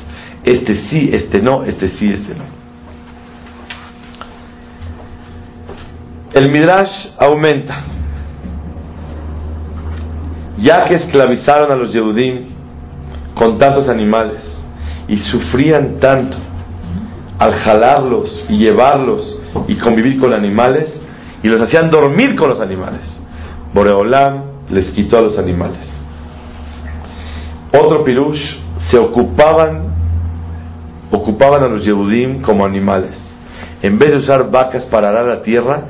[0.44, 2.63] Este sí, este no, este sí, este no.
[6.34, 7.84] El Midrash aumenta.
[10.58, 12.40] Ya que esclavizaron a los Yehudim
[13.36, 14.42] con tantos animales
[15.06, 16.36] y sufrían tanto
[17.38, 21.00] al jalarlos y llevarlos y convivir con animales
[21.42, 23.02] y los hacían dormir con los animales.
[23.72, 25.88] Boreolam les quitó a los animales.
[27.72, 28.58] Otro pirush
[28.90, 29.94] se ocupaban
[31.12, 33.12] ocupaban a los Yehudim como animales.
[33.82, 35.84] En vez de usar vacas para arar la tierra,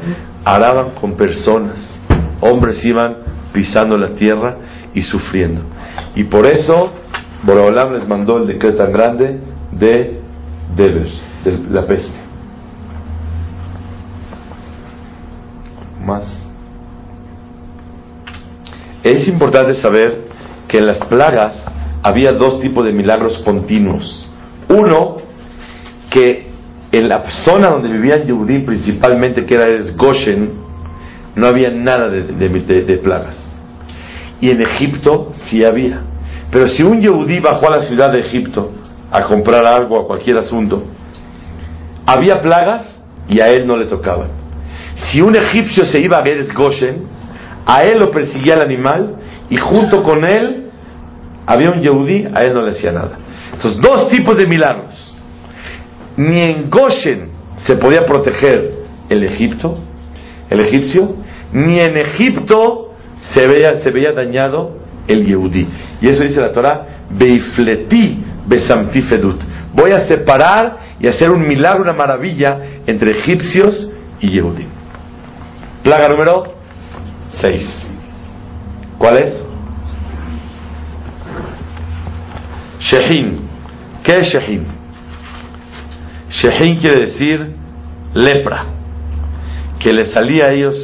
[0.44, 2.00] araban con personas.
[2.40, 3.16] Hombres iban
[3.52, 4.56] pisando la tierra
[4.92, 5.62] y sufriendo.
[6.14, 6.92] Y por eso
[7.42, 9.40] Boreolam les mandó el decreto tan grande
[9.72, 10.20] de
[10.74, 11.08] Deber,
[11.44, 12.12] de la peste.
[16.04, 16.48] Más.
[19.02, 20.24] Es importante saber
[20.68, 21.64] que en las plagas
[22.02, 24.28] había dos tipos de milagros continuos.
[24.68, 25.16] Uno,
[26.10, 26.53] que
[26.96, 30.52] en la zona donde vivían Yehudim principalmente, que era el Goshen,
[31.34, 33.36] no había nada de, plagas.
[34.40, 36.00] Y en Egipto sí había.
[36.50, 38.70] Pero si un Yehudí bajó a la ciudad de Egipto
[39.10, 40.84] a comprar algo, a cualquier asunto,
[42.06, 44.28] había plagas y a él no le tocaban.
[45.10, 47.06] Si un egipcio se iba a ver Goshen,
[47.66, 49.16] a él lo perseguía el animal
[49.50, 50.70] y junto con él
[51.46, 53.18] había un Yehudí, a él no le hacía nada.
[53.52, 55.13] Entonces, dos tipos de milagros.
[56.16, 58.72] Ni en Goshen se podía proteger
[59.08, 59.78] el Egipto,
[60.50, 61.16] el egipcio,
[61.52, 62.94] ni en Egipto
[63.32, 65.66] se veía, dañado el Yehudí.
[66.00, 69.40] Y eso dice la Torah, Beifleti besamti fedut.
[69.72, 74.66] Voy a separar y hacer un milagro, una maravilla entre egipcios y Yehudí.
[75.82, 76.44] Plaga número
[77.40, 77.86] 6.
[78.98, 79.44] ¿Cuál es?
[82.80, 83.40] Shehin.
[84.02, 84.73] ¿Qué es Shehin?
[86.34, 87.54] Shehin quiere decir
[88.12, 88.64] lepra,
[89.78, 90.74] que le salía a ellos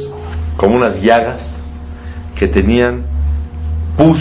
[0.55, 1.41] como unas llagas
[2.35, 3.03] que tenían
[3.97, 4.19] pus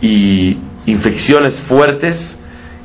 [0.00, 0.56] y
[0.86, 2.38] infecciones fuertes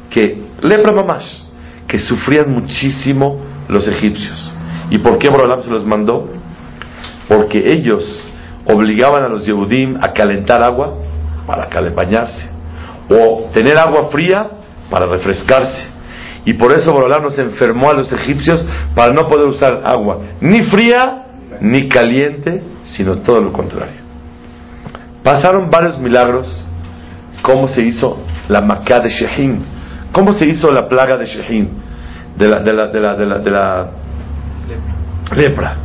[0.09, 1.49] que, lepra mamás,
[1.87, 4.53] que sufrían muchísimo los egipcios.
[4.89, 6.29] ¿Y por qué Borolam se los mandó?
[7.29, 8.03] Porque ellos
[8.65, 10.93] obligaban a los Yehudim a calentar agua
[11.47, 12.49] para bañarse,
[13.09, 14.49] o tener agua fría
[14.89, 15.92] para refrescarse.
[16.45, 18.65] Y por eso Borolam nos enfermó a los egipcios
[18.95, 21.25] para no poder usar agua ni fría
[21.61, 24.01] ni caliente, sino todo lo contrario.
[25.23, 26.65] Pasaron varios milagros.
[27.41, 29.63] ¿Cómo se hizo la Makkah de Shehin?
[30.11, 31.25] ¿Cómo se hizo la plaga de
[32.47, 33.91] la, de la, de la, de la, de la
[35.35, 35.75] lepra.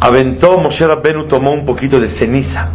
[0.00, 2.70] Aventó Moshe Rabbenu, tomó un poquito de ceniza.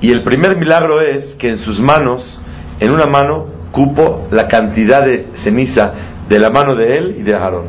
[0.00, 2.40] Y el primer milagro es que en sus manos,
[2.80, 5.92] en una mano, cupo la cantidad de ceniza
[6.28, 7.66] de la mano de él y de Aarón.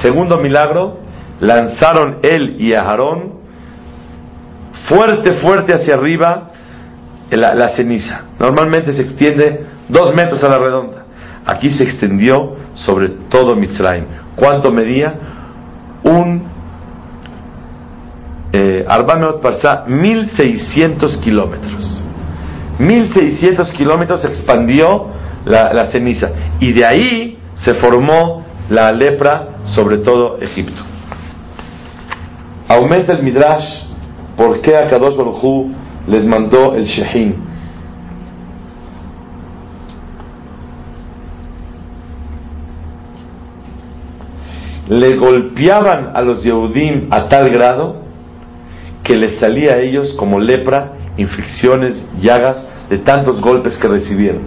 [0.00, 0.98] Segundo milagro,
[1.40, 3.34] lanzaron él y Aarón
[4.88, 6.50] fuerte, fuerte hacia arriba
[7.30, 8.26] la, ceniza.
[8.38, 11.04] Normalmente se extiende dos metros a la redonda.
[11.46, 14.06] Aquí se extendió sobre todo Mitzrayim.
[14.36, 15.14] ¿Cuánto medía?
[16.04, 16.42] Un
[18.52, 22.03] eh, Arbameot Parsa, 1600 kilómetros.
[22.78, 25.08] 1600 kilómetros expandió
[25.44, 26.30] la, ceniza.
[26.60, 30.82] Y de ahí se formó la lepra sobre todo Egipto.
[32.68, 33.84] Aumenta el Midrash
[34.36, 35.16] por qué a Kadosh
[36.08, 37.54] les mandó el Shehin.
[44.88, 48.02] Le golpeaban a los Yehudim a tal grado
[49.02, 54.42] que les salía a ellos como lepra, infecciones, llagas de tantos golpes que recibieron.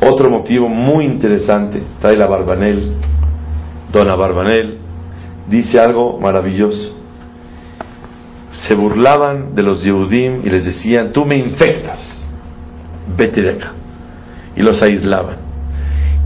[0.00, 2.96] Otro motivo muy interesante, trae la Barbanel,
[3.92, 4.78] Dona Barbanel,
[5.48, 6.94] dice algo maravilloso.
[8.68, 11.98] Se burlaban de los Yehudim y les decían, tú me infectas,
[13.16, 13.72] vete de acá.
[14.54, 15.36] Y los aislaban.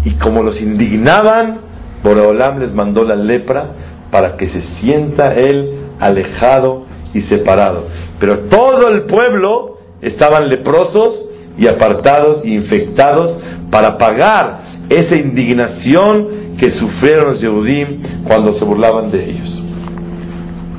[0.05, 1.59] Y como los indignaban,
[2.03, 3.67] Boraholam les mandó la lepra
[4.11, 7.87] para que se sienta él alejado y separado.
[8.21, 13.41] Pero todo el pueblo estaban leprosos y apartados e infectados
[13.71, 19.65] para pagar esa indignación que sufrieron los Yehudim cuando se burlaban de ellos.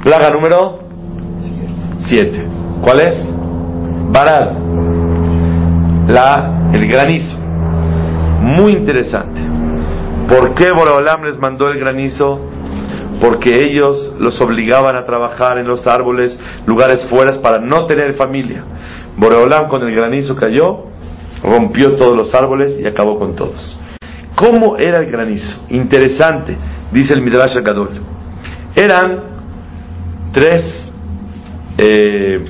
[0.04, 0.80] Plaga número
[2.06, 2.46] 7.
[2.84, 3.34] ¿Cuál es?
[4.12, 4.54] Barad.
[6.08, 7.38] La, el granizo.
[8.42, 9.40] Muy interesante.
[10.28, 12.40] ¿Por qué Boraholam les mandó el granizo?
[13.22, 18.64] Porque ellos los obligaban a trabajar en los árboles, lugares fuera para no tener familia.
[19.16, 20.86] Boreolam con el granizo cayó,
[21.44, 23.80] rompió todos los árboles y acabó con todos.
[24.36, 25.66] ¿Cómo era el granizo?
[25.70, 26.58] Interesante,
[26.92, 28.02] dice el Midrash Gadol.
[28.76, 29.24] Eran
[30.34, 30.92] tres
[31.78, 32.44] eh,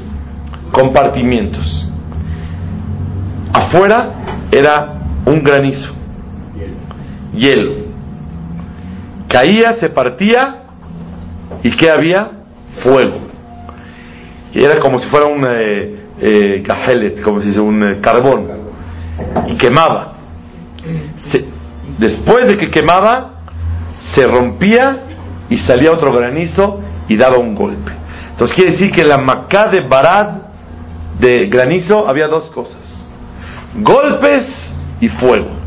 [0.72, 1.90] compartimientos.
[3.54, 5.94] Afuera era un granizo,
[7.34, 7.92] hielo.
[9.28, 10.61] Caía, se partía
[11.64, 12.32] y ¿qué había?
[12.84, 13.22] Fuego.
[14.54, 16.64] Y era como si fuera un eh, eh
[17.24, 18.48] como si dice, un eh, carbón.
[19.48, 20.14] Y quemaba.
[21.98, 23.42] después de que quemaba,
[24.14, 25.04] se rompía
[25.50, 27.92] y salía otro granizo y daba un golpe.
[28.32, 30.42] Entonces quiere decir que la Macá de Barad
[31.20, 33.10] de granizo había dos cosas:
[33.76, 35.61] golpes y fuego.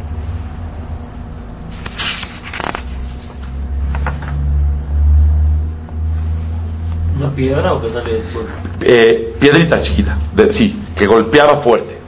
[7.34, 8.46] Piedra o que sale después?
[8.80, 10.18] Eh, piedrita chiquita,
[10.50, 11.98] sí, que golpeaba fuerte.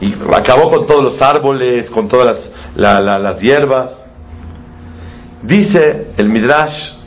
[0.00, 3.90] Y acabó con todos los árboles, con todas las, las hierbas.
[5.42, 6.98] Dice el Midrash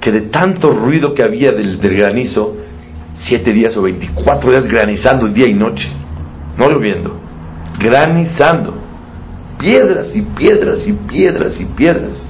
[0.00, 2.54] que de tanto ruido que había del, granizo,
[3.14, 5.90] siete días o veinticuatro días granizando día y noche,
[6.58, 7.18] no lloviendo,
[7.78, 8.74] granizando,
[9.58, 12.26] piedras y piedras y piedras y piedras.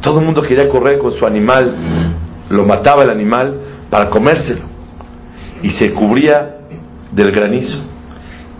[0.00, 1.76] Todo el mundo quería correr con su animal
[2.52, 4.62] lo mataba el animal para comérselo
[5.62, 6.58] y se cubría
[7.10, 7.78] del granizo.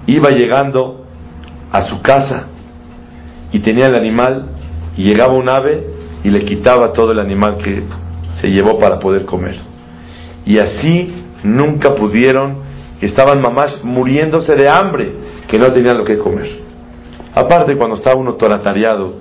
[0.06, 1.04] Iba llegando
[1.70, 2.46] a su casa
[3.52, 4.46] y tenía el animal
[4.96, 5.86] y llegaba un ave
[6.24, 7.82] y le quitaba todo el animal que
[8.40, 9.56] se llevó para poder comer.
[10.46, 11.14] Y así
[11.44, 12.58] nunca pudieron,
[13.00, 15.12] estaban mamás muriéndose de hambre,
[15.48, 16.48] que no tenían lo que comer.
[17.34, 19.14] Aparte, cuando estaba uno toratariado,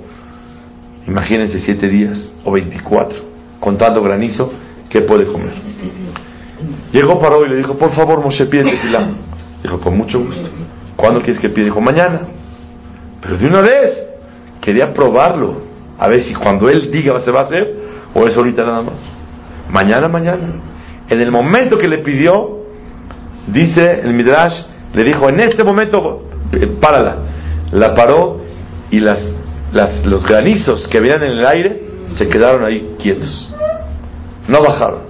[1.07, 3.30] imagínense siete días o veinticuatro,
[3.61, 4.51] con tanto granizo,
[4.89, 5.53] ¿qué puede comer?
[6.91, 9.07] Llegó Paró y le dijo, por favor, Moshe, pide tefilá.
[9.63, 10.49] Dijo, con mucho gusto.
[10.95, 11.65] ¿Cuándo quieres que pida?
[11.65, 12.21] Dijo, mañana.
[13.21, 14.07] Pero de una vez.
[14.59, 15.61] Quería probarlo.
[15.97, 17.75] A ver si cuando él diga se va a hacer
[18.13, 18.95] o es ahorita nada más.
[19.69, 20.61] Mañana, mañana.
[21.07, 22.65] En el momento que le pidió,
[23.47, 27.17] dice el Midrash, le dijo, en este momento, eh, párala.
[27.71, 28.41] La paró
[28.89, 29.21] y las,
[30.05, 33.51] los granizos que habían en el aire se quedaron ahí quietos.
[34.47, 35.01] No bajaron.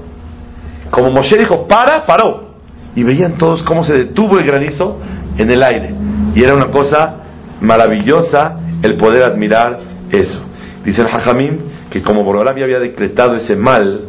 [0.89, 2.51] Como Moshe dijo, para, paró.
[2.95, 4.99] Y veían todos cómo se detuvo el granizo
[5.37, 5.95] en el aire.
[6.35, 7.15] Y era una cosa
[7.61, 9.77] maravillosa el poder admirar
[10.11, 10.45] eso.
[10.83, 14.01] Dice el Hajamim que como Borolam había decretado ese mal,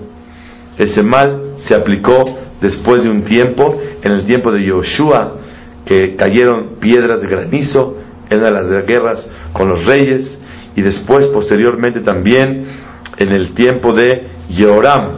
[0.79, 2.25] ese mal se aplicó
[2.61, 5.35] después de un tiempo, en el tiempo de Yoshua,
[5.85, 7.99] que cayeron piedras de granizo
[8.31, 10.39] en las guerras con los reyes,
[10.75, 12.65] y después, posteriormente también,
[13.17, 15.11] en el tiempo de Yehoram,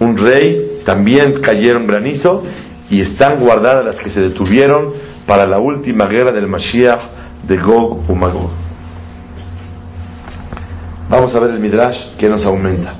[0.00, 2.42] un rey, también cayeron granizo,
[2.90, 4.92] y están guardadas las que se detuvieron
[5.26, 7.00] para la última guerra del Mashiach
[7.46, 8.50] de Gog y Magog.
[11.08, 12.94] Vamos a ver el Midrash que nos aumenta.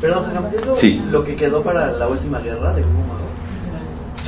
[0.00, 1.02] Perdón, ¿es Sí.
[1.10, 3.25] lo que quedó para la última guerra de Gog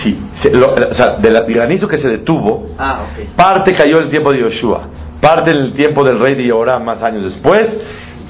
[0.03, 3.01] Sí, se- lo- o sea, del granizo que se detuvo, Ah,
[3.37, 4.83] parte cayó en el tiempo de Yoshua,
[5.21, 7.67] parte en el tiempo del rey de Yehoram más años después,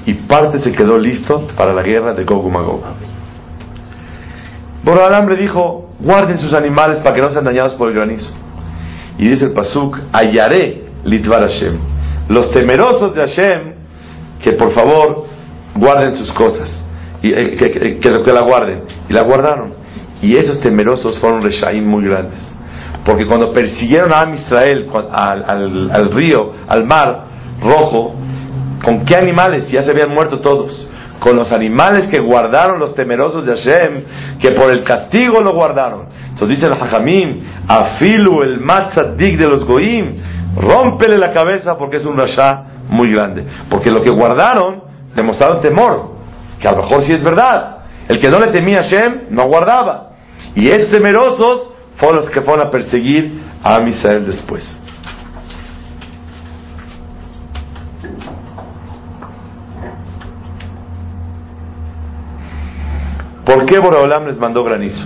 [0.05, 2.81] y parte se quedó listo para la guerra de Gog y Magog.
[5.29, 8.33] Le dijo, guarden sus animales para que no sean dañados por el granizo.
[9.17, 11.77] Y dice el Pasuk, hallaré litvar Hashem.
[12.29, 13.73] Los temerosos de Hashem,
[14.41, 15.25] que por favor
[15.75, 16.81] guarden sus cosas,
[17.21, 18.83] y, eh, que, que- que- que la guarden.
[19.09, 19.73] Y la guardaron.
[20.21, 22.53] Y esos temerosos fueron reshaim muy grandes.
[23.05, 27.23] Porque cuando persiguieron a Israel al río, al mar
[27.61, 28.15] rojo,
[28.83, 29.69] ¿con qué animales?
[29.71, 30.87] Ya se habían muerto todos.
[31.19, 34.03] Con los animales que guardaron los temerosos de Hashem,
[34.39, 36.05] que por el castigo lo guardaron.
[36.29, 40.15] Entonces dice el Hajamim, afilu el matzadik de los goim,
[40.55, 43.45] rómpele la cabeza porque es un rasha muy grande.
[43.69, 46.15] Porque lo que guardaron demostraron temor,
[46.59, 47.79] que a lo mejor sí es verdad.
[48.07, 50.08] El que no le temía a Hashem no guardaba.
[50.55, 54.65] Y estos temerosos fueron los que fueron a perseguir a Am Israel después.
[63.45, 65.03] ¿Por qué Boreolam les mandó granizo?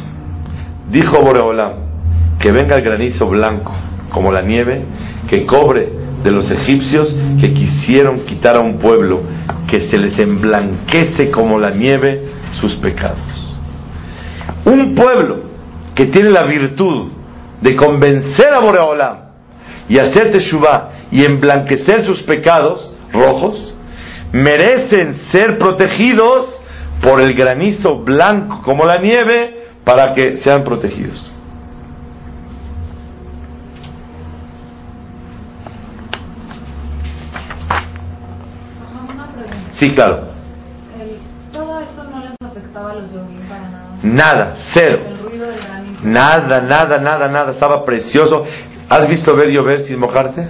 [0.89, 1.73] Dijo Boreolam
[2.39, 3.71] que venga el granizo blanco,
[4.09, 4.83] como la nieve,
[5.29, 5.89] que cobre
[6.23, 9.21] de los egipcios que quisieron quitar a un pueblo,
[9.67, 12.25] que se les emblanquece como la nieve
[12.59, 13.32] sus pecados.
[14.65, 15.43] Un pueblo
[15.95, 17.11] que tiene la virtud
[17.61, 19.17] de convencer a Boreolam
[19.89, 23.77] y hacer teshuvah y emblanquecer sus pecados rojos,
[24.31, 26.59] merecen ser protegidos
[27.01, 31.35] por el granizo blanco como la nieve para que sean protegidos.
[39.73, 40.29] Sí, claro.
[41.51, 43.11] Todo esto no les afectaba a los
[44.13, 44.55] nada.
[44.73, 44.99] Cero.
[46.03, 47.51] Nada, nada, nada, nada.
[47.51, 48.43] Estaba precioso.
[48.89, 50.47] ¿Has visto ver llover sin mojarte?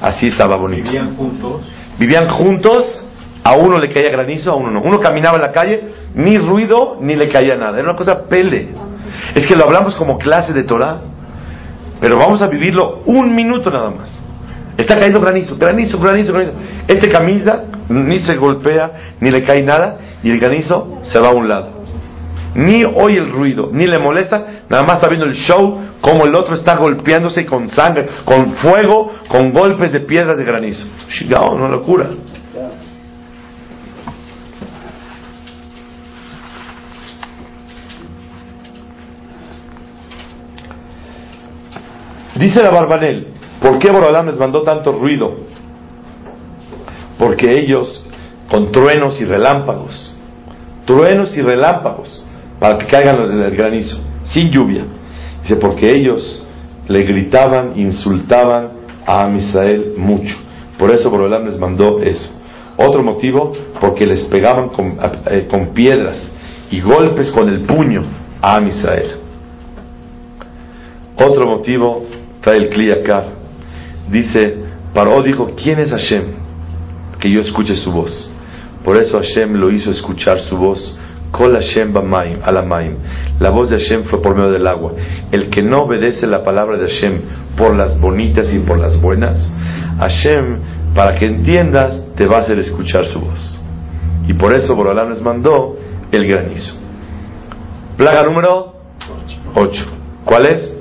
[0.00, 0.84] Así estaba bonito.
[0.84, 1.60] Vivían juntos.
[1.98, 3.04] Vivían juntos,
[3.42, 4.82] a uno le caía granizo, a uno no.
[4.82, 5.80] Uno caminaba en la calle,
[6.14, 7.78] ni ruido, ni le caía nada.
[7.78, 8.68] Era una cosa pele.
[9.34, 10.98] Es que lo hablamos como clase de Torah,
[12.00, 14.08] pero vamos a vivirlo un minuto nada más.
[14.76, 16.52] Está cayendo granizo, granizo, granizo, granizo.
[16.86, 21.34] Este camisa ni se golpea, ni le cae nada, y el granizo se va a
[21.34, 21.77] un lado.
[22.54, 26.34] Ni oye el ruido, ni le molesta, nada más está viendo el show, como el
[26.34, 30.86] otro está golpeándose con sangre, con fuego, con golpes de piedras de granizo.
[31.08, 32.08] Shigao, una locura.
[42.38, 43.28] Dice la Barbanel,
[43.60, 45.38] ¿por qué Borolam les mandó tanto ruido?
[47.18, 48.06] Porque ellos,
[48.48, 50.14] con truenos y relámpagos,
[50.86, 52.27] truenos y relámpagos,
[52.58, 54.84] para que caigan el, el granizo, sin lluvia.
[55.42, 56.46] Dice, porque ellos
[56.88, 58.68] le gritaban, insultaban
[59.06, 60.36] a Am Israel mucho.
[60.78, 62.30] Por eso Borolam les mandó eso.
[62.76, 64.98] Otro motivo, porque les pegaban con,
[65.30, 66.32] eh, piedras
[66.70, 68.02] y golpes con el puño
[68.40, 69.16] a Am Israel.
[71.16, 72.04] Otro motivo
[72.40, 73.24] trae el Kli acá.
[74.10, 74.58] Dice,
[74.94, 76.24] Paró dijo, ¿quién es Hashem?
[77.18, 78.30] Que yo escuche su voz.
[78.84, 80.98] Por eso Hashem lo hizo escuchar su voz.
[81.30, 82.96] Kol Hashem alamaim.
[83.38, 84.92] La voz de Hashem fue por medio del agua.
[85.30, 87.20] El que no obedece la palabra de Hashem
[87.56, 89.50] por las bonitas y por las buenas,
[89.98, 90.58] Hashem,
[90.94, 93.60] para que entiendas, te va a hacer escuchar su voz.
[94.26, 95.76] Y por eso Borolam les mandó
[96.10, 96.74] el granizo.
[97.96, 98.74] Plaga número
[99.54, 99.84] 8.
[100.24, 100.76] ¿Cuál es?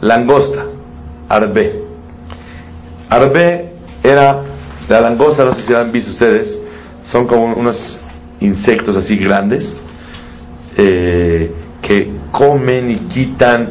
[0.00, 0.66] Langosta,
[1.28, 1.82] arbe.
[3.08, 3.72] Arbe
[4.02, 4.42] era
[4.88, 6.62] la langosta, no sé si la han visto ustedes,
[7.02, 8.00] son como unos
[8.40, 9.66] insectos así grandes
[10.76, 13.70] eh, que comen y quitan.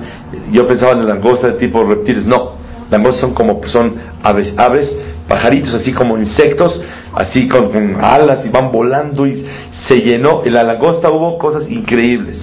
[0.52, 2.54] Yo pensaba en langosta de tipo reptiles, no,
[2.90, 4.96] langostas son como son aves, aves,
[5.28, 6.82] pajaritos así como insectos,
[7.14, 9.46] así con, con alas y van volando y
[9.88, 10.44] se llenó.
[10.46, 12.38] En la langosta hubo cosas increíbles.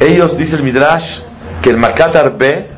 [0.00, 1.20] Ellos, dice el Midrash,
[1.62, 2.73] que el Makat Arbe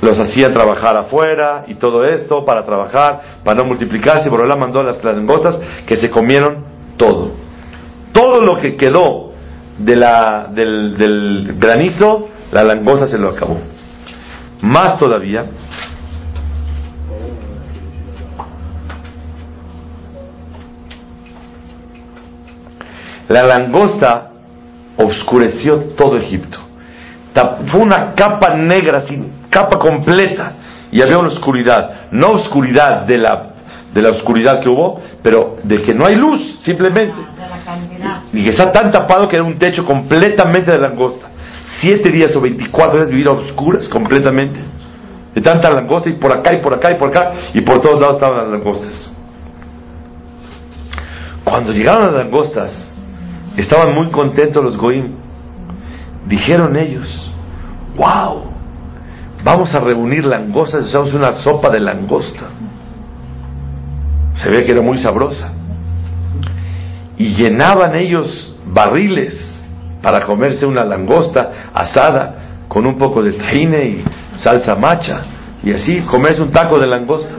[0.00, 4.28] los hacía trabajar afuera y todo esto para trabajar, para no multiplicarse.
[4.30, 6.64] Por la mandó las langostas que se comieron
[6.96, 7.32] todo.
[8.12, 9.32] Todo lo que quedó
[9.78, 13.58] de la, del, del granizo, la langosta se lo acabó.
[14.62, 15.44] Más todavía,
[23.28, 24.30] la langosta
[24.96, 26.58] oscureció todo Egipto.
[27.66, 30.54] Fue una capa negra, sin capa completa,
[30.90, 32.08] y había una oscuridad.
[32.10, 33.50] No oscuridad de la,
[33.92, 37.14] de la oscuridad que hubo, pero de que no hay luz, simplemente.
[38.32, 41.26] Y que está tan tapado que era un techo completamente de langosta.
[41.80, 44.58] Siete días o veinticuatro días vivir a oscuras completamente.
[45.34, 48.00] De tanta langosta, y por acá, y por acá, y por acá, y por todos
[48.00, 49.16] lados estaban las langostas.
[51.44, 52.92] Cuando llegaron las langostas,
[53.56, 55.14] estaban muy contentos los Goim.
[56.26, 57.32] Dijeron ellos,
[57.96, 58.55] wow,
[59.46, 62.46] vamos a reunir langostas, usamos una sopa de langosta.
[64.42, 65.52] Se ve que era muy sabrosa.
[67.16, 69.64] Y llenaban ellos barriles
[70.02, 74.04] para comerse una langosta asada con un poco de tahine y
[74.36, 75.20] salsa macha.
[75.62, 77.36] Y así comerse un taco de langosta.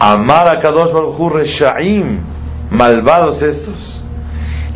[0.00, 2.18] Amar a Kadosh Baruj Shaim,
[2.72, 3.94] malvados estos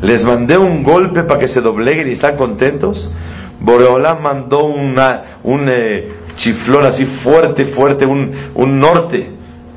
[0.00, 3.12] les mandé un golpe para que se dobleguen y están contentos.
[3.60, 9.30] Boreolá mandó una, un eh, chiflón así fuerte, fuerte, un, un norte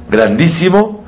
[0.10, 1.04] grandísimo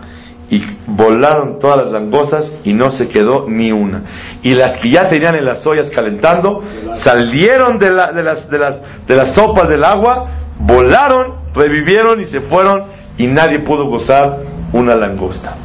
[0.49, 4.03] y volaron todas las langostas y no se quedó ni una.
[4.41, 6.63] Y las que ya tenían en las ollas calentando
[7.03, 12.26] salieron de, la, de, las, de, las, de las sopas del agua, volaron, revivieron y
[12.26, 12.84] se fueron
[13.17, 14.39] y nadie pudo gozar
[14.74, 15.57] una langosta.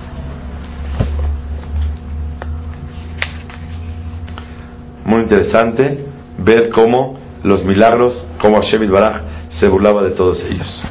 [5.08, 6.07] muy interesante
[6.48, 10.84] ver cómo los milagros, cómo Hashem Baraj se burlaba de todos ellos.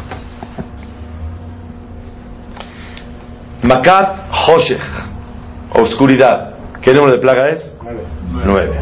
[3.64, 4.82] Makat Hoshech,
[5.74, 6.53] oscuridad.
[6.82, 7.74] ¿Qué número de plaga es?
[8.45, 8.80] Nueve.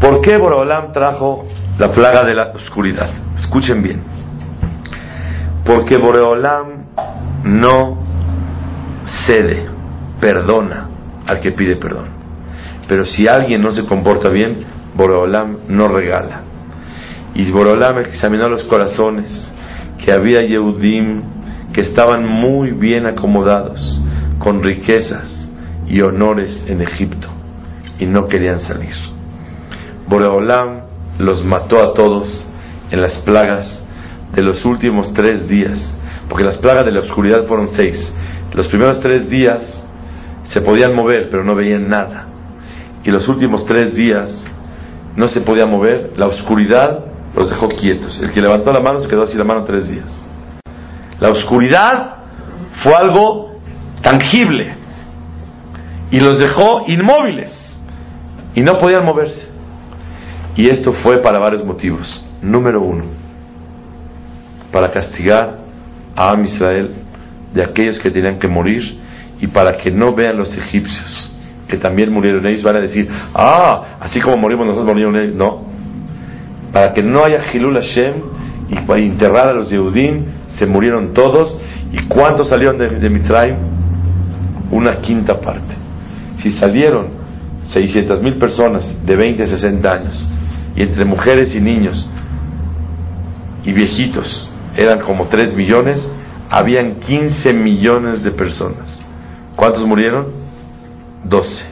[0.00, 1.46] ¿Por qué Borolam trajo
[1.78, 3.10] la plaga de la oscuridad?
[3.36, 4.02] Escuchen bien.
[5.64, 6.86] Porque Boreolam
[7.44, 7.98] no
[9.26, 9.66] cede,
[10.20, 10.88] perdona
[11.26, 12.08] al que pide perdón.
[12.88, 14.64] Pero si alguien no se comporta bien,
[15.00, 16.42] Boreolam no regala.
[17.34, 19.30] Y Boreolam examinó los corazones,
[20.04, 21.22] que había Yehudim
[21.72, 23.80] que estaban muy bien acomodados,
[24.38, 25.48] con riquezas
[25.88, 27.28] y honores en Egipto,
[27.98, 28.94] y no querían salir.
[30.06, 30.82] Boreolam
[31.18, 32.46] los mató a todos
[32.90, 33.82] en las plagas
[34.34, 35.78] de los últimos tres días,
[36.28, 38.12] porque las plagas de la oscuridad fueron seis.
[38.52, 39.62] Los primeros tres días
[40.44, 42.26] se podían mover, pero no veían nada
[43.02, 44.44] y los últimos tres días
[45.16, 47.04] no se podía mover, la oscuridad
[47.34, 48.20] los dejó quietos.
[48.20, 50.28] El que levantó la mano se quedó así la mano tres días.
[51.18, 52.16] La oscuridad
[52.82, 53.60] fue algo
[54.02, 54.74] tangible
[56.10, 57.52] y los dejó inmóviles
[58.54, 59.48] y no podían moverse.
[60.56, 62.24] Y esto fue para varios motivos.
[62.42, 63.04] Número uno,
[64.72, 65.58] para castigar
[66.16, 66.94] a Am Israel
[67.52, 68.98] de aquellos que tenían que morir
[69.40, 71.29] y para que no vean los egipcios
[71.70, 75.36] que también murieron ellos, van a decir, ah, así como morimos nosotros, murieron ellos.
[75.36, 75.64] No.
[76.72, 78.14] Para que no haya Hilul Hashem
[78.68, 81.58] y para enterrar a los Yehudim, se murieron todos.
[81.92, 83.56] ¿Y cuántos salieron de, de Mitraim?
[84.70, 85.74] Una quinta parte.
[86.38, 87.08] Si salieron
[87.64, 90.28] 600 mil personas de 20 a 60 años,
[90.76, 92.08] y entre mujeres y niños
[93.64, 96.00] y viejitos eran como 3 millones,
[96.48, 99.04] habían 15 millones de personas.
[99.56, 100.39] ¿Cuántos murieron?
[101.24, 101.64] 12.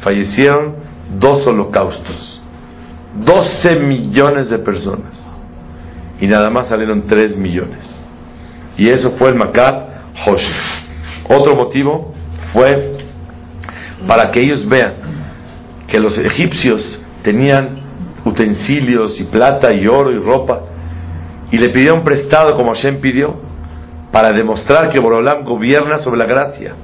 [0.00, 0.76] Fallecieron
[1.18, 2.42] dos holocaustos.
[3.24, 5.32] 12 millones de personas.
[6.20, 7.84] Y nada más salieron 3 millones.
[8.76, 9.88] Y eso fue el Makat
[10.26, 10.48] Hosh.
[11.28, 12.12] Otro motivo
[12.52, 12.92] fue
[14.06, 14.94] para que ellos vean
[15.86, 17.80] que los egipcios tenían
[18.24, 20.62] utensilios y plata y oro y ropa
[21.50, 23.36] y le pidieron prestado como Hashem pidió
[24.10, 26.74] para demostrar que Borolam gobierna sobre la gracia.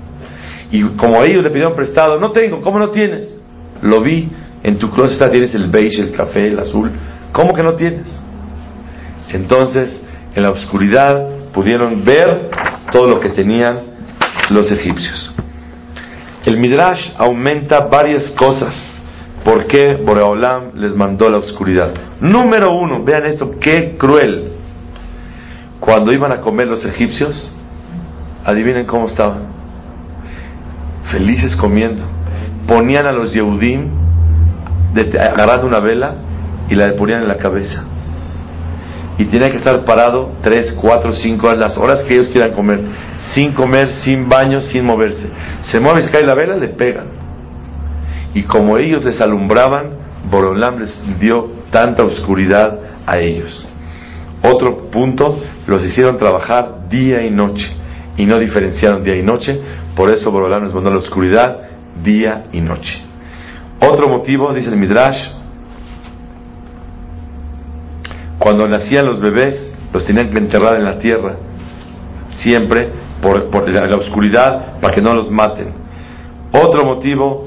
[0.70, 3.40] Y como ellos le pidieron prestado, no tengo, ¿cómo no tienes?
[3.82, 4.28] Lo vi,
[4.62, 6.90] en tu closet tienes el beige, el café, el azul,
[7.32, 8.08] ¿cómo que no tienes?
[9.30, 10.02] Entonces,
[10.34, 12.50] en la oscuridad pudieron ver
[12.92, 13.80] todo lo que tenían
[14.50, 15.34] los egipcios.
[16.44, 18.94] El Midrash aumenta varias cosas.
[19.44, 21.92] ¿Por qué Boreolam les mandó la oscuridad?
[22.20, 24.52] Número uno, vean esto, qué cruel.
[25.80, 27.54] Cuando iban a comer los egipcios,
[28.44, 29.47] adivinen cómo estaban
[31.10, 32.04] felices comiendo.
[32.66, 33.90] Ponían a los Yehudim
[35.20, 36.14] agarrando una vela
[36.68, 37.84] y la ponían en la cabeza.
[39.18, 42.80] Y tenía que estar parado tres, cuatro, cinco horas, las horas que ellos quieran comer,
[43.32, 45.28] sin comer, sin baño, sin moverse.
[45.62, 47.06] Se mueve se cae la vela, le pegan.
[48.34, 49.90] Y como ellos les alumbraban,
[50.30, 53.66] Borolam les dio tanta oscuridad a ellos.
[54.42, 57.74] Otro punto, los hicieron trabajar día y noche
[58.18, 59.58] y no diferenciaron día y noche,
[59.96, 61.60] por eso Borolam les mandó la oscuridad
[62.02, 63.00] día y noche.
[63.80, 65.30] Otro motivo, dice el Midrash,
[68.38, 71.36] cuando nacían los bebés, los tenían que enterrar en la tierra,
[72.30, 72.90] siempre
[73.22, 75.72] por, la oscuridad, para que no los maten.
[76.52, 77.46] Otro motivo,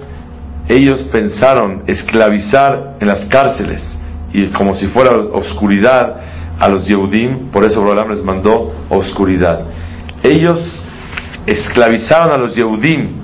[0.70, 3.98] ellos pensaron esclavizar en las cárceles
[4.32, 6.16] y como si fuera oscuridad
[6.60, 9.66] a los Yehudim, por eso Borolam les mandó oscuridad.
[10.24, 10.60] Ellos
[11.46, 13.22] esclavizaron a los Yehudim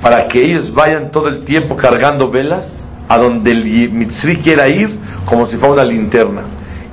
[0.00, 2.66] para que ellos vayan todo el tiempo cargando velas
[3.08, 6.42] a donde el Mitzri quiera ir como si fuera una linterna.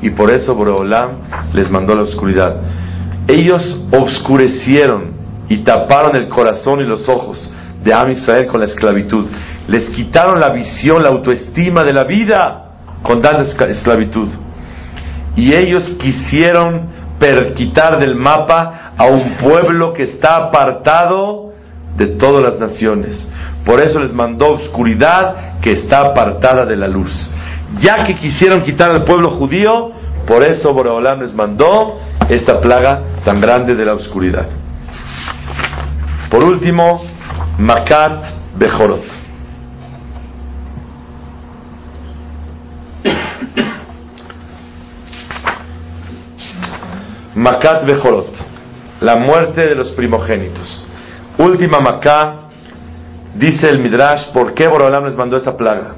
[0.02, 1.12] Y por eso Borolam
[1.54, 2.62] les mandó la oscuridad.
[3.28, 5.14] Ellos oscurecieron
[5.50, 7.52] y taparon el corazón y los ojos
[7.84, 9.26] de Am Israel con la esclavitud.
[9.68, 12.66] Les quitaron la visión, la autoestima de la vida
[13.04, 14.30] con tanta esclavitud.
[15.36, 16.88] Y ellos quisieron
[17.20, 21.54] per- quitar del mapa a un pueblo que está apartado
[21.98, 23.28] de todas las naciones.
[23.66, 27.12] Por eso les mandó oscuridad que está apartada de la luz.
[27.80, 29.92] Ya que quisieron quitar al pueblo judío,
[30.28, 32.00] por eso Boreolam les mandó
[32.30, 34.48] esta plaga tan grande de la oscuridad.
[36.30, 37.02] Por último,
[37.58, 38.26] Makat
[38.58, 39.25] Bejorot.
[47.36, 48.32] Makat Bejorot,
[49.02, 50.86] la muerte de los primogénitos.
[51.38, 52.48] Última Macá,
[53.34, 55.96] dice el Midrash, ¿por qué Borolam les mandó esta plaga?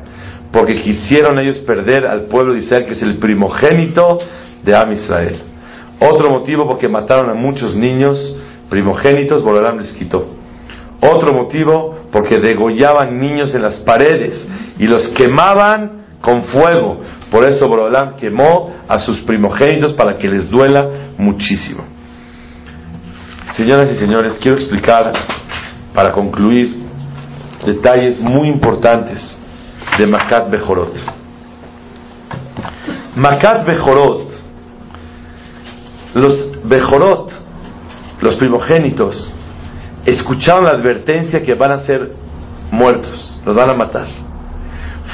[0.52, 4.18] Porque quisieron ellos perder al pueblo de Israel, que es el primogénito
[4.64, 5.40] de Am Israel.
[6.00, 8.18] Otro motivo, porque mataron a muchos niños
[8.68, 10.28] primogénitos, Borolam les quitó.
[11.02, 14.48] Otro motivo, porque degollaban niños en las paredes
[14.80, 17.00] y los quemaban con fuego.
[17.32, 21.84] Por eso Borolam quemó a sus primogénitos para que les duela muchísimo.
[23.54, 25.12] Señoras y señores, quiero explicar,
[25.94, 26.84] para concluir,
[27.66, 29.38] detalles muy importantes
[29.98, 30.94] de Makat Bejorot.
[33.16, 34.28] Makat Bejorot,
[36.14, 37.32] los Bejorot,
[38.22, 39.36] los primogénitos,
[40.06, 42.12] escucharon la advertencia que van a ser
[42.72, 44.27] muertos, los van a matar.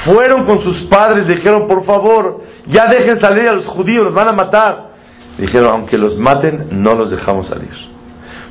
[0.04, 4.28] Fueron con sus padres, dijeron, por favor, ya dejen salir a los judíos, los van
[4.28, 4.94] a matar.
[5.38, 7.70] Dijeron, aunque los maten, no los dejamos salir.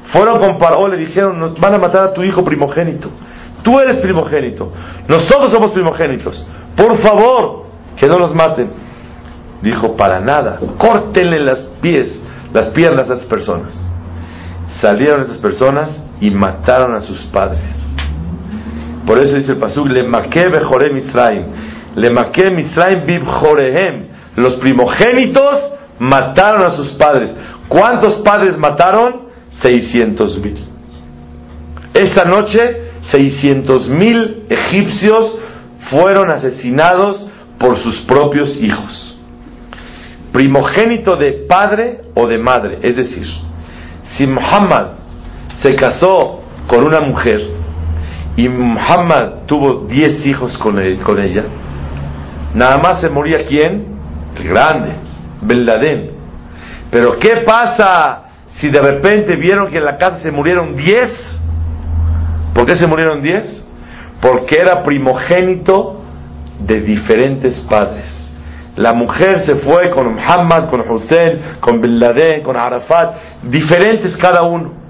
[0.07, 3.09] Fueron con Paró, le dijeron, van a matar a tu hijo primogénito.
[3.61, 4.71] Tú eres primogénito.
[5.07, 6.45] Nosotros somos primogénitos.
[6.75, 7.65] Por favor,
[7.97, 8.71] que no los maten.
[9.61, 10.59] Dijo, para nada.
[10.77, 12.23] Córtenle las pies,
[12.53, 13.73] las piernas a estas personas.
[14.81, 17.61] Salieron estas personas y mataron a sus padres.
[19.05, 21.45] Por eso dice el pasuk, le maqué bejorem Misraim.
[21.95, 23.23] Le maqué Misraim bib.
[24.35, 27.35] Los primogénitos mataron a sus padres.
[27.67, 29.23] ¿Cuántos padres mataron?
[29.61, 30.57] 600 mil.
[31.93, 35.37] Esa noche, 600 mil egipcios
[35.89, 37.27] fueron asesinados
[37.59, 39.19] por sus propios hijos.
[40.31, 42.79] Primogénito de padre o de madre.
[42.81, 43.27] Es decir,
[44.03, 44.93] si Muhammad
[45.61, 47.62] se casó con una mujer
[48.35, 51.43] y Muhammad tuvo 10 hijos con, él- con ella,
[52.55, 53.93] nada más se moría quién?
[54.37, 54.91] El grande,
[55.41, 56.11] Ben Laden.
[56.89, 58.23] Pero ¿qué pasa
[58.55, 61.39] si de repente vieron que en la casa se murieron 10?
[62.53, 63.63] ¿Por qué se murieron 10?
[64.21, 66.01] Porque era primogénito
[66.59, 68.05] de diferentes padres.
[68.75, 74.43] La mujer se fue con Muhammad, con Hussein, con Bin Laden, con Arafat, diferentes cada
[74.43, 74.82] uno.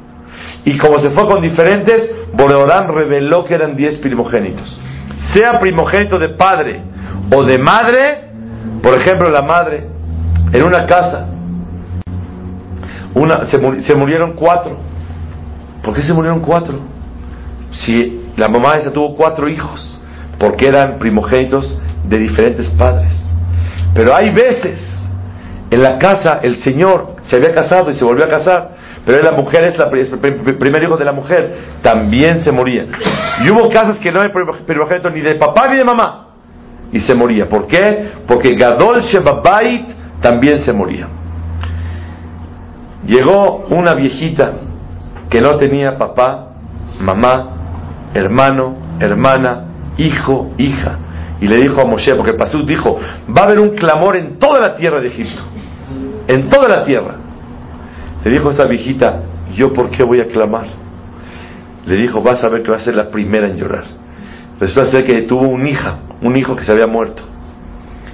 [0.65, 4.79] Y como se fue con diferentes, Boreorán reveló que eran 10 primogénitos.
[5.33, 6.81] Sea primogénito de padre
[7.35, 8.29] o de madre,
[8.81, 9.87] por ejemplo, la madre,
[10.51, 11.27] en una casa,
[13.13, 14.77] una, se, se murieron cuatro.
[15.83, 16.79] ¿Por qué se murieron cuatro?
[17.71, 20.01] Si la mamá esa tuvo cuatro hijos,
[20.39, 23.11] porque eran primogénitos de diferentes padres.
[23.93, 25.03] Pero hay veces
[25.73, 28.71] en la casa el señor se había casado y se volvió a casar,
[29.05, 32.85] pero la mujer es la el pri- primer hijo de la mujer, también se moría.
[33.43, 36.27] Y hubo casas que no hay primo- primogénito ni de papá ni de mamá,
[36.91, 37.49] y se moría.
[37.49, 38.11] ¿Por qué?
[38.27, 39.87] Porque Gadol Shebabait
[40.21, 41.07] también se moría.
[43.05, 44.53] Llegó una viejita
[45.29, 46.53] que no tenía papá,
[47.01, 47.49] mamá,
[48.13, 49.65] hermano, hermana,
[49.97, 50.99] hijo, hija.
[51.41, 52.97] Y le dijo a Moshe, porque Pasú dijo,
[53.35, 55.41] va a haber un clamor en toda la tierra de Egipto.
[56.27, 57.15] En toda la tierra.
[58.23, 59.21] Le dijo esta viejita,
[59.55, 60.67] ¿yo por qué voy a clamar?
[61.85, 63.83] Le dijo, vas a ver que va a ser la primera en llorar.
[64.59, 67.23] Resulta ser que tuvo un hija, un hijo que se había muerto.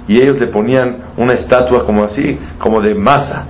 [0.08, 3.46] Y ellos le ponían una estatua como así, como de masa.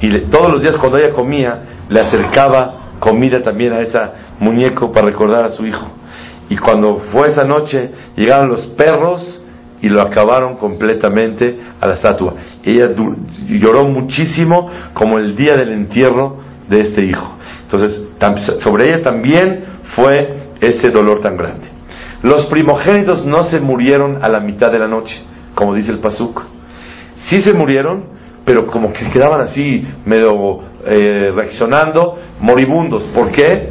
[0.00, 4.00] Y todos los días cuando ella comía, le acercaba comida también a ese
[4.40, 5.86] muñeco para recordar a su hijo.
[6.48, 9.37] Y cuando fue esa noche, llegaron los perros
[9.80, 12.34] y lo acabaron completamente a la estatua.
[12.64, 12.90] Ella
[13.48, 17.36] lloró muchísimo como el día del entierro de este hijo.
[17.62, 18.02] Entonces,
[18.62, 19.64] sobre ella también
[19.94, 21.68] fue ese dolor tan grande.
[22.22, 25.22] Los primogénitos no se murieron a la mitad de la noche,
[25.54, 26.42] como dice el Pasuk.
[27.14, 33.04] Sí se murieron, pero como que quedaban así medio eh, reaccionando, moribundos.
[33.14, 33.70] ¿Por qué?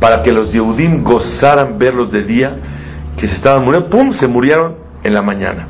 [0.00, 2.56] Para que los Yehudim gozaran verlos de día,
[3.16, 4.12] que se estaban muriendo, ¡pum!
[4.12, 5.66] se murieron en la mañana.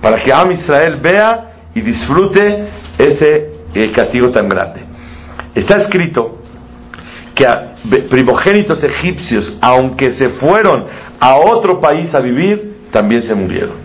[0.00, 2.68] Para que Am Israel vea y disfrute
[2.98, 4.80] ese eh, castigo tan grande.
[5.54, 6.38] Está escrito
[7.34, 7.74] que a
[8.08, 10.86] primogénitos egipcios, aunque se fueron
[11.20, 13.76] a otro país a vivir, también se murieron.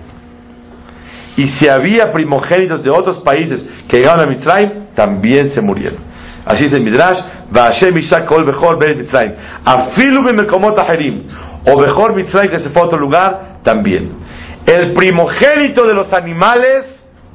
[1.35, 5.99] Y si había primogénitos de otros países que llegaron a Mitzrayim, también se murieron.
[6.45, 7.19] Así dice el Midrash,
[7.51, 9.33] Vashem Ishak Kol Bechor Ben Mitzrayim.
[9.63, 11.23] Afilu Mekomot Aherim.
[11.65, 14.11] O Bechor Mitzrayim que se fue a otro lugar, también.
[14.65, 16.85] El primogénito de los animales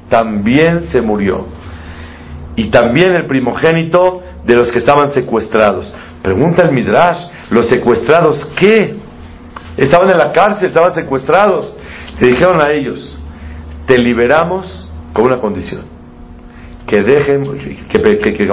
[0.09, 1.47] también se murió.
[2.55, 5.93] Y también el primogénito de los que estaban secuestrados.
[6.23, 8.95] Pregunta el Midrash, ¿los secuestrados qué?
[9.77, 11.77] Estaban en la cárcel, estaban secuestrados.
[12.21, 13.21] Le dijeron a ellos,
[13.87, 15.83] te liberamos con una condición.
[16.87, 17.43] Que dejen,
[17.91, 18.49] que, que, que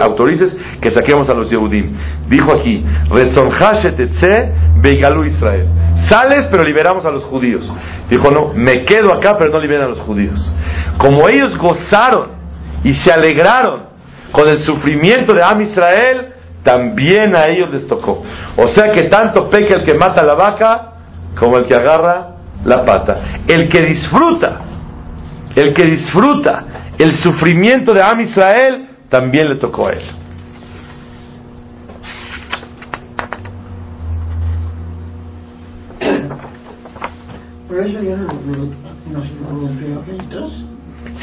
[0.00, 1.92] autorices que saquemos a los Yehudim.
[2.28, 2.84] Dijo aquí,
[5.24, 5.66] Israel.
[6.08, 7.70] Sales, pero liberamos a los judíos.
[8.08, 10.52] Dijo, no, me quedo acá, pero no liberan a los judíos.
[10.98, 12.32] Como ellos gozaron
[12.84, 13.84] y se alegraron
[14.32, 16.32] con el sufrimiento de Am Israel,
[16.62, 18.22] también a ellos les tocó.
[18.56, 20.92] O sea que tanto peca el que mata la vaca
[21.38, 22.28] como el que agarra
[22.64, 23.40] la pata.
[23.46, 24.60] El que disfruta,
[25.54, 26.64] el que disfruta
[26.98, 30.21] el sufrimiento de Am Israel, también le tocó a él.
[37.72, 38.12] Por eso los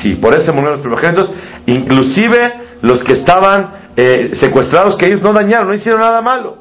[0.01, 1.31] Sí, por eso murieron los primogénitos,
[1.67, 6.57] inclusive los que estaban eh, secuestrados que ellos no dañaron, no hicieron nada malo.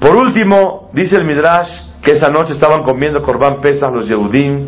[0.00, 1.68] Por último, dice el Midrash
[2.02, 4.66] que esa noche estaban comiendo Corban Pesas los Yehudim,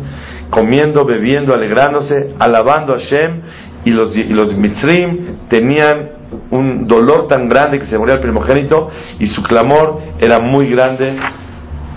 [0.51, 3.41] comiendo, bebiendo, alegrándose, alabando a Hashem,
[3.83, 6.09] y los, y los Mitzrim tenían
[6.51, 11.17] un dolor tan grande que se moría el primogénito, y su clamor era muy grande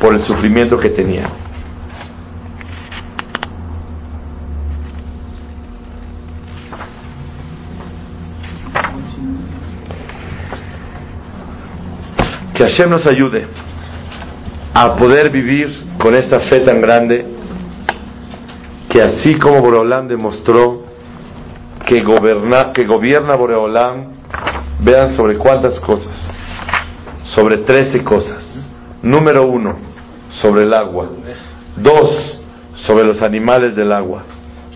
[0.01, 1.31] por el sufrimiento que tenían.
[12.55, 13.47] Que Hashem nos ayude
[14.75, 17.27] a poder vivir con esta fe tan grande
[18.89, 20.85] que así como Boreolam demostró
[21.87, 24.09] que, goberna, que gobierna Boreolam,
[24.81, 26.13] vean sobre cuántas cosas,
[27.35, 28.65] sobre trece cosas.
[29.03, 29.90] Número uno,
[30.31, 31.11] sobre el agua.
[31.77, 32.43] Dos,
[32.75, 34.25] sobre los animales del agua.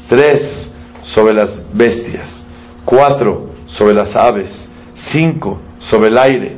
[0.08, 0.70] Tres,
[1.02, 2.44] sobre las bestias.
[2.84, 4.70] Cuatro, sobre las aves.
[5.12, 6.56] Cinco, sobre el aire.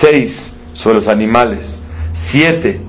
[0.00, 1.80] Seis, sobre los animales,
[2.30, 2.80] siete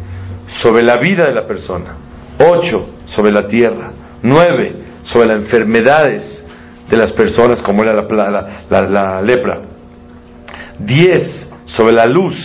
[0.62, 1.96] sobre la vida de la persona,
[2.40, 6.46] ocho sobre la tierra, nueve sobre las enfermedades
[6.90, 9.62] de las personas como era la, la, lepra,
[10.80, 12.36] diez sobre la luz,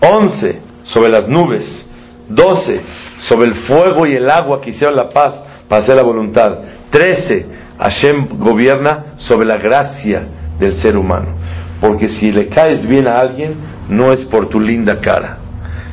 [0.00, 1.86] once sobre las nubes,
[2.28, 2.80] doce
[3.28, 6.58] sobre el fuego y el agua que hicieron la paz para hacer la voluntad,
[6.90, 7.46] trece
[7.78, 10.24] Hashem gobierna sobre la gracia
[10.58, 11.34] del ser humano.
[11.80, 13.56] Porque si le caes bien a alguien,
[13.88, 15.38] no es por tu linda cara,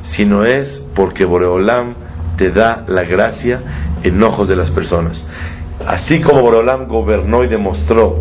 [0.03, 1.95] sino es porque Boreolam
[2.37, 3.59] te da la gracia
[4.03, 5.27] en ojos de las personas.
[5.85, 8.19] Así como Boreolam gobernó y demostró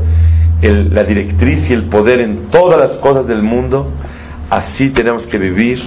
[0.62, 3.90] la directriz y el poder en todas las cosas del mundo,
[4.50, 5.80] así tenemos que vivir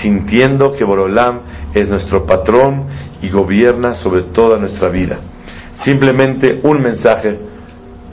[0.00, 1.40] sintiendo que Boreolam
[1.74, 2.86] es nuestro patrón
[3.22, 5.18] y gobierna sobre toda nuestra vida.
[5.84, 7.38] Simplemente un mensaje,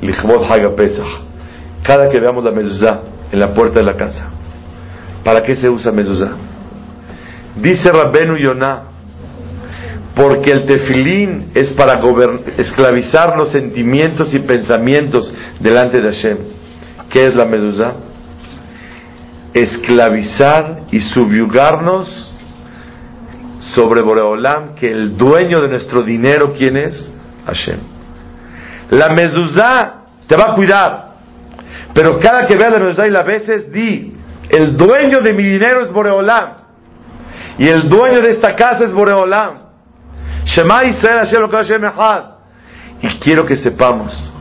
[0.01, 0.71] Lichvot Haga.
[1.83, 3.01] Cada que veamos la mezuzá
[3.31, 4.29] en la puerta de la casa,
[5.23, 6.31] ¿para qué se usa mezuzá?
[7.55, 8.83] Dice Rabbenu Yonah,
[10.15, 11.99] porque el tefilín es para
[12.57, 16.37] esclavizar los sentimientos y pensamientos delante de Hashem.
[17.09, 17.93] ¿Qué es la mezuzá?
[19.53, 22.31] Esclavizar y subyugarnos
[23.59, 27.13] sobre Boreolam que el dueño de nuestro dinero, ¿quién es?
[27.45, 27.79] Hashem.
[28.91, 31.11] La mezuzá te va a cuidar,
[31.93, 34.15] pero cada que veas la mezuzá y la veces, di,
[34.49, 36.61] el dueño de mi dinero es Boreolam,
[37.57, 39.61] y el dueño de esta casa es Boreolam.
[40.45, 42.31] Shema Israel Hashem Hashem.
[43.01, 44.31] Y quiero que sepamos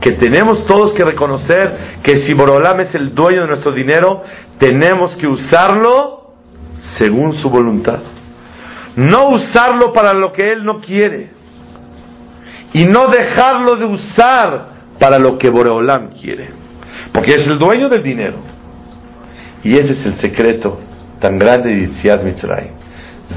[0.00, 4.22] que tenemos todos que reconocer que si Boreolam es el dueño de nuestro dinero,
[4.58, 6.34] tenemos que usarlo
[6.98, 8.00] según su voluntad.
[8.96, 11.30] No usarlo para lo que Él no quiere.
[12.72, 14.66] Y no dejarlo de usar
[14.98, 16.50] para lo que Boreolam quiere.
[17.12, 18.38] Porque es el dueño del dinero.
[19.64, 20.80] Y ese es el secreto
[21.20, 22.72] tan grande de Itziad Mitzrayim.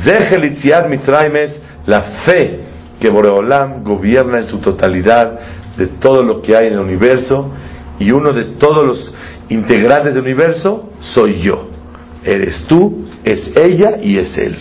[0.03, 2.59] Zehel Itziad Mitzrayim es la fe
[2.99, 5.39] que Boreolam gobierna en su totalidad
[5.77, 7.51] de todo lo que hay en el universo
[7.99, 9.13] y uno de todos los
[9.49, 11.69] integrantes del universo soy yo.
[12.23, 14.55] Eres tú, es ella y es él.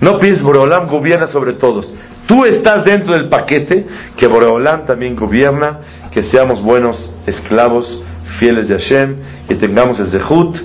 [0.00, 1.92] No pienses Boreolam gobierna sobre todos.
[2.26, 3.86] Tú estás dentro del paquete
[4.16, 5.80] que Boreolam también gobierna,
[6.12, 8.04] que seamos buenos esclavos
[8.38, 9.16] fieles de Hashem,
[9.48, 10.56] que tengamos el zehut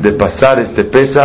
[0.00, 1.16] de pasar este pesa